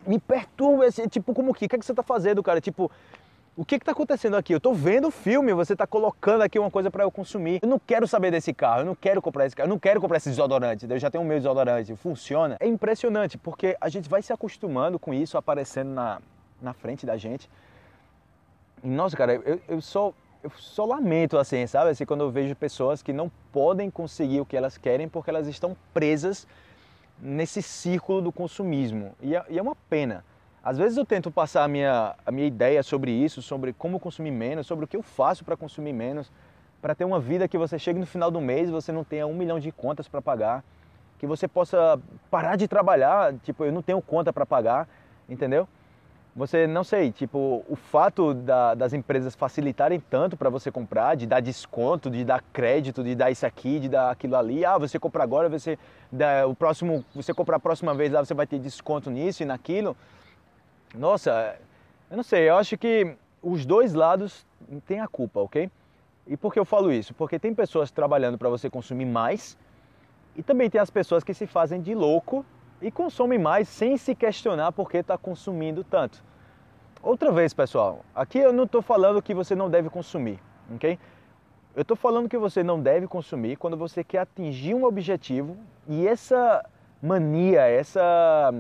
me 0.08 0.18
perturba, 0.20 0.86
assim, 0.86 1.08
tipo, 1.08 1.36
como 1.36 1.53
que? 1.53 1.68
O 1.68 1.70
que, 1.70 1.75
é 1.75 1.80
que 1.80 1.86
você 1.86 1.91
está 1.91 2.01
fazendo, 2.01 2.41
cara? 2.41 2.60
Tipo, 2.60 2.89
o 3.56 3.63
que 3.63 3.75
está 3.75 3.91
acontecendo 3.91 4.36
aqui? 4.36 4.53
Eu 4.53 4.58
estou 4.58 4.74
vendo 4.74 5.10
o 5.10 5.12
filme, 5.12 5.53
você 5.53 5.74
está 5.74 5.86
colocando 5.86 6.41
aqui 6.41 6.58
uma 6.58 6.72
coisa 6.72 6.89
para 6.89 7.03
eu 7.03 7.12
consumir. 7.12 7.60
Eu 7.62 7.70
não 7.70 7.77
quero 7.77 8.08
saber 8.08 8.32
desse 8.32 8.56
carro, 8.56 8.82
eu 8.82 8.86
não 8.86 8.96
quero 8.96 9.22
comprar 9.22 9.46
esse 9.46 9.56
carro, 9.56 9.68
eu 9.68 9.72
não 9.72 9.80
quero 9.80 10.01
comprar 10.01 10.18
esse 10.18 10.30
desodorante, 10.30 10.88
eu 10.89 10.98
já 10.98 11.12
tenho 11.12 11.24
o 11.24 11.27
meu 11.27 11.38
desodorante, 11.38 11.96
funciona. 11.96 12.58
É 12.60 12.65
impressionante, 12.65 13.38
porque 13.38 13.77
a 13.80 13.88
gente 13.88 14.10
vai 14.10 14.24
se 14.24 14.34
acostumando 14.34 14.98
com 14.98 15.13
isso 15.13 15.38
aparecendo 15.38 15.91
na, 15.91 16.20
na 16.60 16.74
frente 16.74 17.06
da 17.06 17.18
gente. 17.18 17.48
Nossa, 18.84 19.15
cara, 19.15 19.34
eu, 19.34 19.62
eu 19.68 19.80
só 19.80 20.12
eu 20.43 20.51
só 20.57 20.86
lamento 20.86 21.38
assim, 21.38 21.65
sabe? 21.67 21.91
Assim, 21.91 22.05
quando 22.05 22.21
eu 22.21 22.31
vejo 22.31 22.55
pessoas 22.55 23.01
que 23.01 23.13
não 23.13 23.31
podem 23.51 23.89
conseguir 23.89 24.41
o 24.41 24.45
que 24.45 24.57
elas 24.57 24.77
querem 24.77 25.07
porque 25.07 25.29
elas 25.29 25.48
estão 25.48 25.75
presas 25.93 26.48
nesse 27.21 27.62
círculo 27.62 28.21
do 28.21 28.31
consumismo. 28.31 29.15
E 29.21 29.36
é, 29.36 29.45
e 29.50 29.60
é 29.60 29.62
uma 29.62 29.75
pena. 29.89 30.25
Às 30.63 30.77
vezes 30.77 30.98
eu 30.98 31.05
tento 31.05 31.31
passar 31.31 31.63
a 31.63 31.67
minha, 31.67 32.15
a 32.25 32.31
minha 32.31 32.48
ideia 32.48 32.83
sobre 32.83 33.12
isso, 33.12 33.41
sobre 33.41 33.74
como 33.74 34.00
consumir 34.00 34.31
menos, 34.31 34.67
sobre 34.67 34.86
o 34.86 34.88
que 34.88 34.98
eu 34.98 35.03
faço 35.03 35.43
para 35.43 35.57
consumir 35.57 35.93
menos, 35.93 36.31
para 36.81 36.93
ter 36.95 37.05
uma 37.05 37.19
vida 37.19 37.48
que 37.48 37.57
você 37.57 37.77
chegue 37.79 38.00
no 38.00 38.05
final 38.05 38.29
do 38.29 38.41
mês 38.41 38.69
e 38.69 38.71
você 38.71 38.91
não 38.91 39.03
tenha 39.03 39.25
um 39.25 39.33
milhão 39.33 39.60
de 39.60 39.71
contas 39.71 40.07
para 40.07 40.21
pagar, 40.21 40.63
que 41.19 41.27
você 41.27 41.48
possa 41.48 42.00
parar 42.29 42.55
de 42.55 42.67
trabalhar, 42.67 43.33
tipo, 43.43 43.63
eu 43.63 43.71
não 43.71 43.81
tenho 43.81 44.01
conta 44.01 44.33
para 44.33 44.45
pagar, 44.45 44.88
entendeu? 45.29 45.67
Você, 46.33 46.65
não 46.65 46.83
sei, 46.83 47.11
tipo, 47.11 47.63
o 47.67 47.75
fato 47.75 48.33
da, 48.33 48.73
das 48.73 48.93
empresas 48.93 49.35
facilitarem 49.35 50.00
tanto 50.00 50.38
para 50.38 50.50
você 50.50 50.71
comprar, 50.71 51.15
de 51.15 51.27
dar 51.27 51.41
desconto, 51.41 52.09
de 52.09 52.23
dar 52.23 52.41
crédito, 52.53 53.03
de 53.03 53.13
dar 53.15 53.29
isso 53.29 53.45
aqui, 53.45 53.79
de 53.79 53.89
dar 53.89 54.11
aquilo 54.11 54.38
ali. 54.38 54.63
Ah, 54.63 54.77
você 54.77 54.97
compra 54.97 55.23
agora, 55.23 55.50
você 55.50 55.77
dá, 56.09 56.47
o 56.47 56.55
próximo, 56.55 57.03
você 57.13 57.33
comprar 57.33 57.57
a 57.57 57.59
próxima 57.59 57.93
vez, 57.93 58.13
lá 58.13 58.23
você 58.23 58.33
vai 58.33 58.47
ter 58.47 58.59
desconto 58.59 59.09
nisso 59.09 59.43
e 59.43 59.45
naquilo. 59.45 59.95
Nossa, 60.95 61.57
eu 62.09 62.15
não 62.15 62.23
sei, 62.23 62.50
eu 62.50 62.55
acho 62.55 62.77
que 62.77 63.13
os 63.41 63.65
dois 63.65 63.93
lados 63.93 64.45
têm 64.85 65.01
a 65.01 65.07
culpa, 65.09 65.41
ok? 65.41 65.69
E 66.27 66.38
por 66.38 66.53
que 66.53 66.59
eu 66.59 66.65
falo 66.65 66.93
isso? 66.93 67.13
Porque 67.13 67.38
tem 67.39 67.53
pessoas 67.53 67.91
trabalhando 67.91 68.38
para 68.38 68.47
você 68.47 68.69
consumir 68.69 69.05
mais 69.05 69.57
E 70.35 70.41
também 70.43 70.69
tem 70.69 70.79
as 70.79 70.89
pessoas 70.89 71.23
que 71.23 71.33
se 71.33 71.45
fazem 71.45 71.81
de 71.81 71.93
louco 71.93 72.45
e 72.81 72.89
consomem 72.89 73.38
mais 73.38 73.67
sem 73.67 73.97
se 73.97 74.15
questionar 74.15 74.71
por 74.71 74.89
que 74.89 74.97
está 74.97 75.17
consumindo 75.17 75.83
tanto. 75.83 76.23
Outra 77.01 77.31
vez, 77.31 77.53
pessoal, 77.53 78.03
aqui 78.13 78.39
eu 78.39 78.53
não 78.53 78.65
estou 78.65 78.81
falando 78.81 79.21
que 79.21 79.33
você 79.33 79.55
não 79.55 79.69
deve 79.69 79.89
consumir, 79.89 80.39
ok? 80.73 81.00
Eu 81.75 81.83
estou 81.83 81.95
falando 81.95 82.27
que 82.27 82.38
você 82.38 82.63
não 82.63 82.81
deve 82.81 83.07
consumir 83.07 83.55
quando 83.55 83.77
você 83.77 84.03
quer 84.03 84.19
atingir 84.19 84.73
um 84.73 84.83
objetivo 84.83 85.57
e 85.88 86.05
essa 86.07 86.63
mania, 87.01 87.61
essa, 87.61 88.53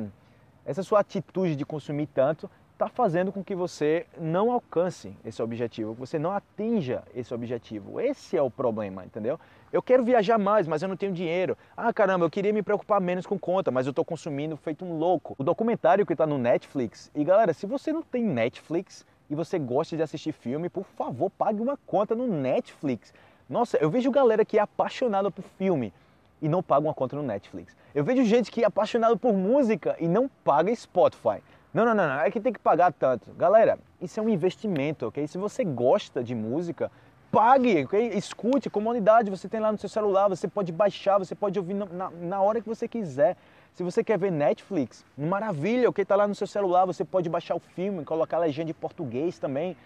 essa 0.65 0.81
sua 0.81 0.99
atitude 0.99 1.55
de 1.55 1.65
consumir 1.65 2.07
tanto 2.07 2.49
está 2.81 2.89
fazendo 2.89 3.31
com 3.31 3.43
que 3.43 3.53
você 3.53 4.07
não 4.19 4.51
alcance 4.51 5.15
esse 5.23 5.39
objetivo, 5.39 5.93
que 5.93 5.99
você 5.99 6.17
não 6.17 6.31
atinja 6.31 7.03
esse 7.13 7.31
objetivo. 7.31 8.01
Esse 8.01 8.35
é 8.35 8.41
o 8.41 8.49
problema, 8.49 9.05
entendeu? 9.05 9.39
Eu 9.71 9.83
quero 9.83 10.03
viajar 10.03 10.39
mais, 10.39 10.67
mas 10.67 10.81
eu 10.81 10.89
não 10.89 10.97
tenho 10.97 11.13
dinheiro. 11.13 11.55
Ah, 11.77 11.93
caramba, 11.93 12.25
eu 12.25 12.29
queria 12.29 12.51
me 12.51 12.63
preocupar 12.63 12.99
menos 12.99 13.27
com 13.27 13.37
conta, 13.37 13.69
mas 13.69 13.85
eu 13.85 13.91
estou 13.91 14.03
consumindo 14.03 14.57
feito 14.57 14.83
um 14.83 14.97
louco. 14.97 15.35
O 15.37 15.43
documentário 15.43 16.07
que 16.07 16.13
está 16.13 16.25
no 16.25 16.39
Netflix. 16.39 17.11
E 17.13 17.23
galera, 17.23 17.53
se 17.53 17.67
você 17.67 17.93
não 17.93 18.01
tem 18.01 18.23
Netflix 18.23 19.05
e 19.29 19.35
você 19.35 19.59
gosta 19.59 19.95
de 19.95 20.01
assistir 20.01 20.31
filme, 20.31 20.67
por 20.67 20.83
favor, 20.83 21.29
pague 21.29 21.61
uma 21.61 21.77
conta 21.85 22.15
no 22.15 22.25
Netflix. 22.25 23.13
Nossa, 23.47 23.77
eu 23.77 23.91
vejo 23.91 24.09
galera 24.09 24.43
que 24.43 24.57
é 24.57 24.61
apaixonada 24.61 25.29
por 25.29 25.43
filme 25.43 25.93
e 26.41 26.49
não 26.49 26.63
paga 26.63 26.87
uma 26.87 26.95
conta 26.95 27.15
no 27.15 27.21
Netflix. 27.21 27.75
Eu 27.93 28.03
vejo 28.03 28.25
gente 28.25 28.49
que 28.49 28.63
é 28.63 28.65
apaixonada 28.65 29.15
por 29.15 29.33
música 29.33 29.95
e 29.99 30.07
não 30.07 30.27
paga 30.43 30.75
Spotify. 30.75 31.43
Não, 31.73 31.85
não, 31.85 31.95
não, 31.95 32.07
não, 32.07 32.19
é 32.19 32.29
que 32.29 32.39
tem 32.39 32.51
que 32.51 32.59
pagar 32.59 32.91
tanto. 32.91 33.31
Galera, 33.33 33.79
isso 34.01 34.19
é 34.19 34.23
um 34.23 34.27
investimento, 34.27 35.07
ok? 35.07 35.25
Se 35.27 35.37
você 35.37 35.63
gosta 35.63 36.21
de 36.21 36.35
música, 36.35 36.91
pague, 37.31 37.85
ok? 37.85 38.09
Escute, 38.09 38.69
comunidade, 38.69 39.29
você 39.29 39.47
tem 39.47 39.59
lá 39.59 39.71
no 39.71 39.77
seu 39.77 39.87
celular, 39.87 40.27
você 40.27 40.49
pode 40.49 40.71
baixar, 40.71 41.17
você 41.17 41.33
pode 41.33 41.57
ouvir 41.57 41.73
na, 41.73 42.09
na 42.11 42.41
hora 42.41 42.59
que 42.59 42.67
você 42.67 42.87
quiser. 42.87 43.37
Se 43.73 43.83
você 43.83 44.03
quer 44.03 44.19
ver 44.19 44.31
Netflix, 44.31 45.05
maravilha, 45.17 45.89
ok? 45.89 46.03
Tá 46.03 46.17
lá 46.17 46.27
no 46.27 46.35
seu 46.35 46.45
celular, 46.45 46.85
você 46.85 47.05
pode 47.05 47.29
baixar 47.29 47.55
o 47.55 47.59
filme, 47.59 48.03
colocar 48.03 48.35
a 48.35 48.41
legenda 48.41 48.71
em 48.71 48.73
português 48.73 49.39
também. 49.39 49.77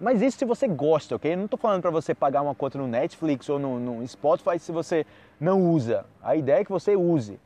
Mas 0.00 0.22
isso 0.22 0.38
se 0.38 0.44
você 0.46 0.66
gosta, 0.66 1.16
ok? 1.16 1.34
Eu 1.34 1.36
não 1.36 1.44
estou 1.44 1.58
falando 1.58 1.82
para 1.82 1.90
você 1.90 2.14
pagar 2.14 2.40
uma 2.40 2.54
conta 2.54 2.78
no 2.78 2.86
Netflix 2.86 3.48
ou 3.50 3.58
no, 3.58 3.78
no 3.78 4.08
Spotify 4.08 4.58
se 4.58 4.72
você 4.72 5.04
não 5.38 5.70
usa. 5.70 6.06
A 6.22 6.34
ideia 6.34 6.60
é 6.60 6.64
que 6.64 6.72
você 6.72 6.96
use. 6.96 7.38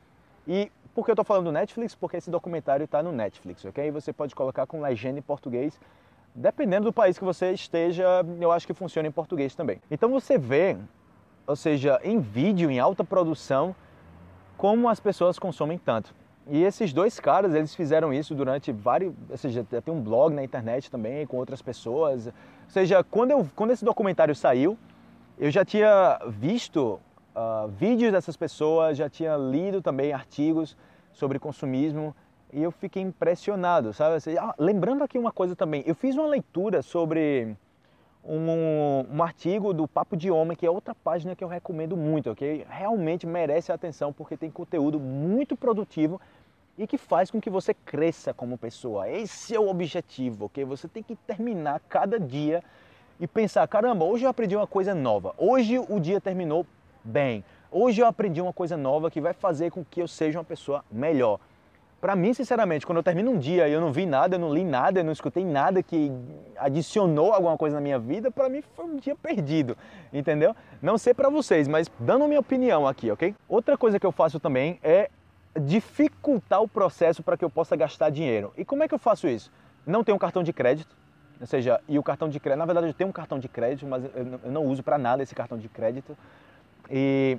E 0.47 0.71
por 0.95 1.05
que 1.05 1.11
eu 1.11 1.15
estou 1.15 1.25
falando 1.25 1.45
do 1.45 1.53
Netflix? 1.53 1.95
Porque 1.95 2.17
esse 2.17 2.31
documentário 2.31 2.85
está 2.85 3.03
no 3.03 3.13
Netflix, 3.13 3.65
ok? 3.65 3.87
E 3.87 3.91
você 3.91 4.13
pode 4.13 4.35
colocar 4.35 4.67
com 4.67 4.81
legenda 4.81 5.19
em 5.19 5.23
português. 5.23 5.81
Dependendo 6.35 6.85
do 6.85 6.93
país 6.93 7.19
que 7.19 7.25
você 7.25 7.53
esteja, 7.53 8.05
eu 8.41 8.53
acho 8.53 8.67
que 8.67 8.75
funciona 8.75 9.09
em 9.09 9.13
português 9.13 9.55
também. 9.55 9.81
Então 9.91 10.11
você 10.11 10.39
vê, 10.39 10.77
ou 11.47 11.57
seja, 11.57 12.01
em 12.03 12.21
vídeo, 12.21 12.71
em 12.71 12.79
alta 12.79 13.05
produção, 13.05 13.75
como 14.57 14.89
as 14.89 15.01
pessoas 15.01 15.39
consomem 15.39 15.79
tanto. 15.79 16.15
E 16.49 16.63
esses 16.63 16.93
dois 16.93 17.21
caras, 17.21 17.55
eles 17.55 17.75
fizeram 17.75 18.13
isso 18.13 18.35
durante 18.35 18.73
vários, 18.73 19.15
ou 19.29 19.37
seja, 19.37 19.65
tem 19.65 19.95
um 19.95 20.01
blog 20.01 20.35
na 20.35 20.43
internet 20.43 20.91
também 20.91 21.27
com 21.27 21.37
outras 21.37 21.63
pessoas. 21.63 22.27
Ou 22.27 22.33
seja, 22.69 23.05
quando, 23.05 23.31
eu, 23.31 23.49
quando 23.55 23.71
esse 23.71 23.85
documentário 23.85 24.35
saiu, 24.35 24.77
eu 25.39 25.51
já 25.51 25.65
tinha 25.65 26.19
visto 26.27 27.01
uh, 27.35 27.69
vídeos 27.69 28.13
dessas 28.13 28.37
pessoas, 28.37 28.97
já 28.97 29.09
tinha 29.09 29.37
lido 29.37 29.81
também 29.81 30.13
artigos 30.13 30.77
sobre 31.13 31.39
consumismo 31.39 32.15
e 32.53 32.63
eu 32.63 32.71
fiquei 32.71 33.03
impressionado, 33.03 33.93
sabe? 33.93 34.17
Assim, 34.17 34.37
ah, 34.37 34.55
lembrando 34.59 35.05
aqui 35.05 35.19
uma 35.19 35.33
coisa 35.33 35.55
também, 35.55 35.83
eu 35.87 35.95
fiz 35.95 36.17
uma 36.17 36.27
leitura 36.27 36.83
sobre 36.83 37.57
um, 38.25 39.07
um, 39.11 39.23
artigo 39.23 39.73
do 39.73 39.87
Papo 39.87 40.17
de 40.17 40.31
Homem, 40.31 40.57
que 40.57 40.67
é 40.67 40.71
outra 40.71 40.95
página 40.95 41.35
que 41.35 41.43
eu 41.43 41.49
recomendo 41.49 41.97
muito, 41.97 42.31
ok? 42.31 42.67
Realmente 42.69 43.27
merece 43.27 43.73
a 43.73 43.75
atenção 43.75 44.13
porque 44.13 44.37
tem 44.37 44.51
conteúdo 44.51 44.99
muito 44.99 45.57
produtivo 45.57 46.21
e 46.77 46.87
que 46.87 46.99
faz 46.99 47.31
com 47.31 47.41
que 47.41 47.51
você 47.51 47.73
cresça 47.73 48.35
como 48.35 48.59
pessoa. 48.59 49.09
Esse 49.09 49.55
é 49.55 49.61
o 49.61 49.69
objetivo, 49.69 50.47
ok? 50.47 50.65
Você 50.65 50.89
tem 50.89 51.03
que 51.03 51.15
terminar 51.15 51.81
cada 51.89 52.19
dia 52.19 52.63
e 53.19 53.27
pensar, 53.27 53.67
caramba, 53.69 54.05
hoje 54.05 54.25
eu 54.25 54.31
aprendi 54.31 54.57
uma 54.57 54.67
coisa 54.67 54.95
nova, 54.95 55.35
hoje 55.37 55.79
o 55.79 56.01
dia 56.01 56.21
terminou 56.21 56.67
bem. 57.05 57.45
Hoje 57.71 58.01
eu 58.01 58.07
aprendi 58.07 58.41
uma 58.41 58.53
coisa 58.53 58.77
nova 58.77 59.11
que 59.11 59.21
vai 59.21 59.33
fazer 59.33 59.71
com 59.71 59.85
que 59.85 60.03
eu 60.03 60.09
seja 60.09 60.39
uma 60.39 60.45
pessoa 60.45 60.85
melhor. 60.91 61.39
Para 62.01 62.17
mim, 62.17 62.33
sinceramente, 62.33 62.87
quando 62.87 62.97
eu 62.97 63.03
termino 63.03 63.31
um 63.31 63.39
dia 63.39 63.69
e 63.69 63.73
eu 63.73 63.81
não 63.81 63.93
vi 63.93 64.07
nada, 64.07 64.37
eu 64.37 64.39
não 64.41 64.53
li 64.53 64.65
nada, 64.65 65.01
eu 65.01 65.05
não 65.05 65.13
escutei 65.13 65.45
nada 65.45 65.83
que 65.83 66.11
adicionou 66.57 67.35
alguma 67.35 67.59
coisa 67.59 67.77
na 67.77 67.81
minha 67.81 67.99
vida, 67.99 68.31
para 68.31 68.49
mim 68.49 68.63
foi 68.75 68.87
um 68.87 68.97
dia 68.97 69.15
perdido, 69.15 69.77
entendeu? 70.11 70.57
Não 70.81 70.97
sei 70.97 71.13
para 71.13 71.29
vocês, 71.29 71.69
mas 71.69 71.91
dando 71.99 72.27
minha 72.27 72.41
opinião 72.41 72.87
aqui, 72.87 73.11
ok? 73.11 73.35
Outra 73.47 73.77
coisa 73.77 74.01
que 74.01 74.07
eu 74.07 74.13
faço 74.13 74.41
também 74.41 74.79
é 74.83 75.11
dificultar 75.61 76.63
o 76.63 76.69
processo 76.69 77.23
para 77.23 77.37
que 77.37 77.45
eu 77.45 77.51
possa 77.51 77.77
gastar 77.77 78.09
dinheiro. 78.09 78.51
E 78.57 78.65
como 78.65 78.83
é 78.83 78.89
que 78.89 78.95
eu 78.95 78.99
faço 78.99 79.29
isso? 79.29 79.53
Não 79.87 80.03
tenho 80.03 80.17
um 80.17 80.19
cartão 80.19 80.43
de 80.43 80.55
crédito, 80.55 80.97
ou 81.39 81.47
seja, 81.47 81.81
e 81.87 81.99
o 81.99 82.03
cartão 82.03 82.31
de 82.31 82.41
crédito, 82.41 82.61
na 82.61 82.67
verdade 82.67 82.87
eu 82.87 82.95
tenho 82.95 83.11
um 83.11 83.13
cartão 83.13 83.39
de 83.39 83.49
crédito, 83.49 83.87
mas 83.87 84.05
eu 84.45 84.51
não 84.51 84.65
uso 84.65 84.83
para 84.83 84.97
nada 84.97 85.23
esse 85.23 85.35
cartão 85.35 85.59
de 85.59 85.69
crédito. 85.69 86.17
E 86.91 87.39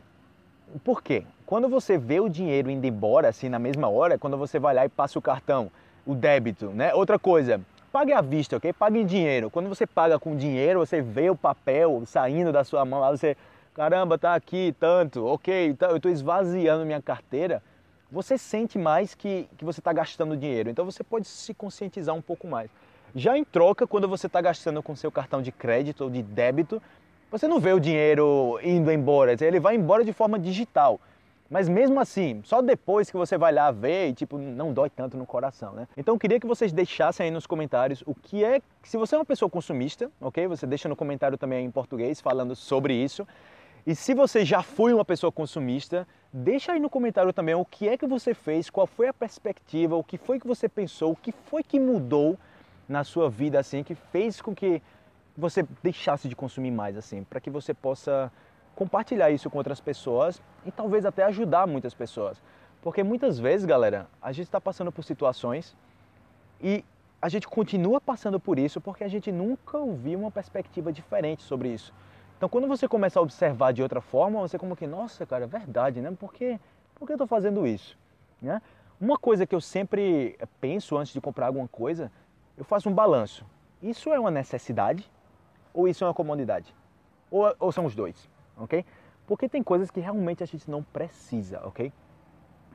por 0.83 1.03
quê? 1.03 1.23
Quando 1.45 1.67
você 1.67 1.97
vê 1.97 2.19
o 2.19 2.29
dinheiro 2.29 2.69
indo 2.69 2.85
embora 2.85 3.27
assim 3.27 3.49
na 3.49 3.59
mesma 3.59 3.89
hora, 3.89 4.17
quando 4.17 4.37
você 4.37 4.57
vai 4.57 4.73
lá 4.73 4.85
e 4.85 4.89
passa 4.89 5.19
o 5.19 5.21
cartão, 5.21 5.69
o 6.05 6.15
débito, 6.15 6.67
né? 6.67 6.93
Outra 6.93 7.19
coisa, 7.19 7.59
pague 7.91 8.13
à 8.13 8.21
vista, 8.21 8.55
ok? 8.55 8.71
Pague 8.71 8.99
em 8.99 9.05
dinheiro. 9.05 9.49
Quando 9.49 9.67
você 9.67 9.85
paga 9.85 10.17
com 10.17 10.35
dinheiro, 10.35 10.79
você 10.79 11.01
vê 11.01 11.29
o 11.29 11.35
papel 11.35 12.03
saindo 12.05 12.51
da 12.51 12.63
sua 12.63 12.85
mão, 12.85 13.01
lá 13.01 13.11
você, 13.11 13.35
caramba, 13.73 14.17
tá 14.17 14.33
aqui 14.33 14.73
tanto, 14.79 15.25
ok, 15.25 15.67
então 15.67 15.89
eu 15.89 15.97
estou 15.97 16.11
esvaziando 16.11 16.85
minha 16.85 17.01
carteira. 17.01 17.61
Você 18.09 18.37
sente 18.37 18.77
mais 18.77 19.13
que, 19.13 19.47
que 19.57 19.65
você 19.65 19.79
está 19.79 19.91
gastando 19.93 20.35
dinheiro, 20.35 20.69
então 20.69 20.85
você 20.85 21.03
pode 21.03 21.27
se 21.27 21.53
conscientizar 21.53 22.15
um 22.15 22.21
pouco 22.21 22.47
mais. 22.47 22.69
Já 23.13 23.37
em 23.37 23.43
troca, 23.43 23.85
quando 23.85 24.07
você 24.07 24.27
está 24.27 24.39
gastando 24.39 24.81
com 24.81 24.95
seu 24.95 25.11
cartão 25.11 25.41
de 25.41 25.51
crédito 25.51 26.05
ou 26.05 26.09
de 26.09 26.23
débito, 26.23 26.81
você 27.31 27.47
não 27.47 27.59
vê 27.59 27.71
o 27.71 27.79
dinheiro 27.79 28.59
indo 28.61 28.91
embora, 28.91 29.35
ele 29.39 29.59
vai 29.59 29.75
embora 29.75 30.03
de 30.03 30.11
forma 30.11 30.37
digital. 30.37 30.99
Mas 31.49 31.67
mesmo 31.67 31.99
assim, 31.99 32.41
só 32.45 32.61
depois 32.61 33.09
que 33.09 33.17
você 33.17 33.37
vai 33.37 33.51
lá 33.51 33.71
ver 33.71 34.13
tipo, 34.13 34.37
não 34.37 34.71
dói 34.71 34.89
tanto 34.89 35.17
no 35.17 35.25
coração, 35.25 35.73
né? 35.73 35.87
Então 35.97 36.15
eu 36.15 36.19
queria 36.19 36.39
que 36.39 36.47
vocês 36.47 36.71
deixassem 36.71 37.25
aí 37.25 37.31
nos 37.31 37.45
comentários 37.45 38.03
o 38.05 38.13
que 38.15 38.43
é, 38.43 38.61
se 38.83 38.97
você 38.97 39.15
é 39.15 39.17
uma 39.17 39.25
pessoa 39.25 39.49
consumista, 39.49 40.09
ok? 40.21 40.47
Você 40.47 40.65
deixa 40.65 40.87
no 40.87 40.95
comentário 40.95 41.37
também 41.37 41.65
em 41.65 41.71
português 41.71 42.21
falando 42.21 42.55
sobre 42.55 42.93
isso. 42.93 43.27
E 43.85 43.95
se 43.95 44.13
você 44.13 44.45
já 44.45 44.61
foi 44.61 44.93
uma 44.93 45.03
pessoa 45.03 45.31
consumista, 45.31 46.07
deixa 46.31 46.71
aí 46.71 46.79
no 46.79 46.89
comentário 46.89 47.33
também 47.33 47.55
o 47.55 47.65
que 47.65 47.89
é 47.89 47.97
que 47.97 48.07
você 48.07 48.33
fez, 48.33 48.69
qual 48.69 48.87
foi 48.87 49.07
a 49.07 49.13
perspectiva, 49.13 49.95
o 49.95 50.03
que 50.03 50.17
foi 50.17 50.39
que 50.39 50.47
você 50.47 50.69
pensou, 50.69 51.11
o 51.11 51.15
que 51.15 51.31
foi 51.31 51.63
que 51.63 51.79
mudou 51.79 52.37
na 52.87 53.03
sua 53.03 53.29
vida 53.29 53.59
assim, 53.59 53.83
que 53.83 53.95
fez 53.95 54.39
com 54.41 54.53
que 54.55 54.81
você 55.41 55.65
deixasse 55.81 56.29
de 56.29 56.35
consumir 56.35 56.71
mais, 56.71 56.95
assim, 56.95 57.23
para 57.23 57.41
que 57.41 57.49
você 57.49 57.73
possa 57.73 58.31
compartilhar 58.75 59.31
isso 59.31 59.49
com 59.49 59.57
outras 59.57 59.81
pessoas 59.81 60.41
e 60.65 60.71
talvez 60.71 61.03
até 61.05 61.23
ajudar 61.23 61.65
muitas 61.65 61.93
pessoas. 61.93 62.41
Porque 62.81 63.03
muitas 63.03 63.39
vezes, 63.39 63.65
galera, 63.65 64.07
a 64.21 64.31
gente 64.31 64.45
está 64.45 64.61
passando 64.61 64.91
por 64.91 65.03
situações 65.03 65.75
e 66.61 66.85
a 67.19 67.27
gente 67.27 67.47
continua 67.47 67.99
passando 67.99 68.39
por 68.39 68.57
isso 68.59 68.79
porque 68.79 69.03
a 69.03 69.07
gente 69.07 69.31
nunca 69.31 69.77
ouviu 69.77 70.19
uma 70.19 70.31
perspectiva 70.31 70.93
diferente 70.93 71.41
sobre 71.41 71.69
isso. 71.69 71.91
Então, 72.37 72.47
quando 72.47 72.67
você 72.67 72.87
começa 72.87 73.19
a 73.19 73.21
observar 73.21 73.71
de 73.73 73.83
outra 73.83 74.01
forma, 74.01 74.39
você 74.39 74.57
como 74.57 74.75
que, 74.75 74.87
nossa, 74.87 75.25
cara, 75.25 75.43
é 75.43 75.47
verdade, 75.47 76.01
né? 76.01 76.11
Por 76.19 76.33
que, 76.33 76.59
por 76.95 77.05
que 77.05 77.13
eu 77.13 77.15
estou 77.15 77.27
fazendo 77.27 77.67
isso? 77.67 77.97
Né? 78.41 78.61
Uma 78.99 79.17
coisa 79.17 79.45
que 79.45 79.53
eu 79.53 79.61
sempre 79.61 80.37
penso 80.59 80.97
antes 80.97 81.13
de 81.13 81.21
comprar 81.21 81.47
alguma 81.47 81.67
coisa, 81.67 82.11
eu 82.57 82.63
faço 82.63 82.89
um 82.89 82.93
balanço. 82.93 83.45
Isso 83.81 84.11
é 84.11 84.19
uma 84.19 84.31
necessidade? 84.31 85.09
Ou 85.73 85.87
isso 85.87 86.03
é 86.03 86.07
uma 86.07 86.13
comodidade? 86.13 86.73
Ou, 87.29 87.53
ou 87.59 87.71
são 87.71 87.85
os 87.85 87.95
dois, 87.95 88.29
ok? 88.57 88.85
Porque 89.27 89.47
tem 89.47 89.63
coisas 89.63 89.89
que 89.89 89.99
realmente 89.99 90.43
a 90.43 90.45
gente 90.47 90.69
não 90.69 90.83
precisa, 90.83 91.61
ok? 91.63 91.91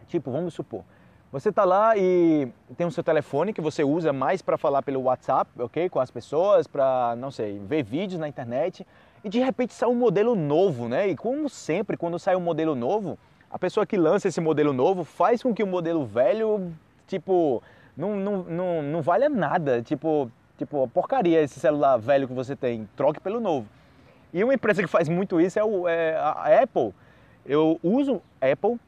Tipo, 0.09 0.31
vamos 0.31 0.55
supor, 0.55 0.85
você 1.33 1.49
está 1.49 1.65
lá 1.65 1.97
e 1.97 2.49
tem 2.77 2.87
o 2.87 2.91
seu 2.91 3.03
telefone 3.03 3.53
que 3.53 3.61
você 3.61 3.83
usa 3.83 4.13
mais 4.13 4.41
para 4.41 4.57
falar 4.57 4.81
pelo 4.83 5.03
WhatsApp, 5.03 5.51
ok? 5.59 5.89
Com 5.91 5.99
as 5.99 6.11
pessoas, 6.11 6.67
para, 6.67 7.15
não 7.19 7.31
sei, 7.31 7.59
ver 7.59 7.83
vídeos 7.83 8.21
na 8.21 8.29
internet. 8.29 8.87
E 9.25 9.29
de 9.29 9.41
repente 9.41 9.75
sai 9.75 9.89
um 9.89 9.95
modelo 9.95 10.37
novo, 10.37 10.89
né? 10.89 11.09
E 11.09 11.17
como 11.17 11.49
sempre, 11.49 11.97
quando 11.97 12.19
sai 12.19 12.37
um 12.37 12.41
modelo 12.41 12.77
novo, 12.77 13.19
a 13.51 13.59
pessoa 13.59 13.85
que 13.85 13.97
lança 13.97 14.29
esse 14.29 14.41
modelo 14.41 14.73
novo 14.73 15.03
faz 15.03 15.43
com 15.43 15.53
que 15.53 15.63
o 15.63 15.67
modelo 15.67 16.07
velho, 16.07 16.73
tipo, 17.09 17.61
não, 17.97 18.17
não, 18.17 18.43
não, 18.45 18.83
não 18.83 19.03
valha 19.03 19.29
nada. 19.29 19.83
Tipo, 19.83 20.31
Tipo, 20.57 20.89
porcaria 20.89 21.43
esse 21.43 21.61
celular 21.61 21.99
velho 21.99 22.27
que 22.27 22.35
você 22.35 22.57
tem, 22.57 22.89
troque 22.97 23.21
pelo 23.21 23.41
novo. 23.41 23.69
E 24.33 24.43
uma 24.43 24.55
empresa 24.55 24.83
que 24.83 24.89
faz 24.89 25.09
muito 25.09 25.41
isso 25.41 25.59
é, 25.59 25.65
o, 25.65 25.87
é 25.87 26.17
a 26.17 26.63
Apple. 26.63 26.95
Eu 27.45 27.79
uso 27.83 28.23
Apple, 28.41 28.79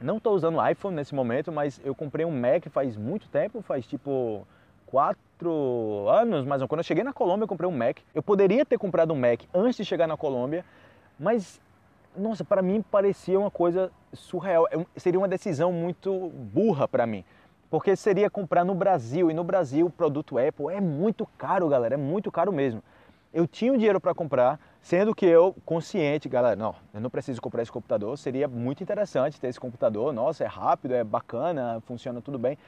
não 0.00 0.16
estou 0.16 0.34
usando 0.34 0.58
iPhone 0.68 0.96
nesse 0.96 1.14
momento, 1.14 1.52
mas 1.52 1.80
eu 1.84 1.94
comprei 1.94 2.24
um 2.24 2.30
Mac 2.30 2.66
faz 2.70 2.96
muito 2.96 3.28
tempo, 3.28 3.62
faz 3.62 3.86
tipo 3.86 4.46
quatro 4.86 6.06
anos, 6.08 6.44
mas 6.44 6.62
quando 6.64 6.80
eu 6.80 6.84
cheguei 6.84 7.02
na 7.04 7.12
Colômbia 7.12 7.44
eu 7.44 7.48
comprei 7.48 7.68
um 7.68 7.76
Mac. 7.76 7.98
Eu 8.14 8.22
poderia 8.22 8.64
ter 8.64 8.78
comprado 8.78 9.12
um 9.12 9.16
Mac 9.16 9.42
antes 9.52 9.76
de 9.76 9.84
chegar 9.84 10.06
na 10.06 10.16
Colômbia, 10.16 10.64
mas 11.18 11.60
nossa, 12.16 12.44
para 12.44 12.62
mim 12.62 12.82
parecia 12.82 13.38
uma 13.38 13.50
coisa 13.50 13.90
surreal. 14.12 14.66
É 14.70 14.84
seria 14.96 15.18
uma 15.18 15.28
decisão 15.28 15.72
muito 15.72 16.28
burra 16.30 16.86
para 16.86 17.06
mim. 17.06 17.24
Porque 17.72 17.96
seria 17.96 18.28
comprar 18.28 18.66
no 18.66 18.74
Brasil 18.74 19.30
e 19.30 19.34
no 19.34 19.42
Brasil 19.42 19.86
o 19.86 19.90
produto 19.90 20.36
Apple 20.36 20.66
é 20.74 20.78
muito 20.78 21.26
caro, 21.38 21.66
galera, 21.70 21.94
é 21.94 21.96
muito 21.96 22.30
caro 22.30 22.52
mesmo. 22.52 22.82
Eu 23.32 23.46
tinha 23.46 23.72
o 23.72 23.78
dinheiro 23.78 23.98
para 23.98 24.14
comprar, 24.14 24.60
sendo 24.82 25.14
que 25.14 25.24
eu 25.24 25.56
consciente, 25.64 26.28
galera, 26.28 26.54
não, 26.54 26.74
eu 26.92 27.00
não 27.00 27.08
preciso 27.08 27.40
comprar 27.40 27.62
esse 27.62 27.72
computador, 27.72 28.18
seria 28.18 28.46
muito 28.46 28.82
interessante 28.82 29.40
ter 29.40 29.46
esse 29.46 29.58
computador, 29.58 30.12
nossa, 30.12 30.44
é 30.44 30.46
rápido, 30.46 30.92
é 30.92 31.02
bacana, 31.02 31.82
funciona 31.86 32.20
tudo 32.20 32.38
bem. 32.38 32.58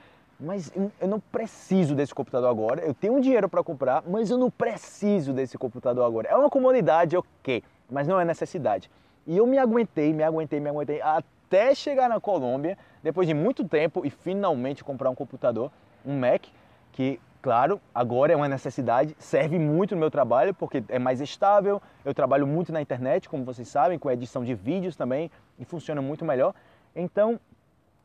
Mas 0.40 0.72
eu 0.74 1.06
não 1.06 1.20
preciso 1.20 1.94
desse 1.94 2.14
computador 2.14 2.48
agora. 2.48 2.80
Eu 2.80 2.94
tenho 2.94 3.12
um 3.12 3.20
dinheiro 3.20 3.46
para 3.46 3.62
comprar, 3.62 4.02
mas 4.08 4.30
eu 4.30 4.38
não 4.38 4.50
preciso 4.50 5.34
desse 5.34 5.58
computador 5.58 6.06
agora. 6.06 6.28
É 6.28 6.34
uma 6.34 6.48
comodidade, 6.48 7.14
ok, 7.14 7.62
mas 7.90 8.08
não 8.08 8.18
é 8.18 8.24
necessidade. 8.24 8.90
E 9.26 9.36
eu 9.36 9.46
me 9.46 9.58
aguentei, 9.58 10.14
me 10.14 10.22
aguentei, 10.22 10.60
me 10.60 10.70
aguentei 10.70 11.02
até 11.02 11.74
chegar 11.74 12.08
na 12.08 12.18
Colômbia, 12.18 12.78
depois 13.04 13.28
de 13.28 13.34
muito 13.34 13.68
tempo 13.68 14.04
e 14.04 14.08
finalmente 14.08 14.82
comprar 14.82 15.10
um 15.10 15.14
computador, 15.14 15.70
um 16.06 16.18
Mac, 16.18 16.46
que, 16.90 17.20
claro, 17.42 17.78
agora 17.94 18.32
é 18.32 18.36
uma 18.36 18.48
necessidade, 18.48 19.14
serve 19.18 19.58
muito 19.58 19.94
no 19.94 20.00
meu 20.00 20.10
trabalho 20.10 20.54
porque 20.54 20.82
é 20.88 20.98
mais 20.98 21.20
estável. 21.20 21.82
Eu 22.02 22.14
trabalho 22.14 22.46
muito 22.46 22.72
na 22.72 22.80
internet, 22.80 23.28
como 23.28 23.44
vocês 23.44 23.68
sabem, 23.68 23.98
com 23.98 24.10
edição 24.10 24.42
de 24.42 24.54
vídeos 24.54 24.96
também 24.96 25.30
e 25.58 25.66
funciona 25.66 26.00
muito 26.00 26.24
melhor. 26.24 26.54
Então, 26.96 27.38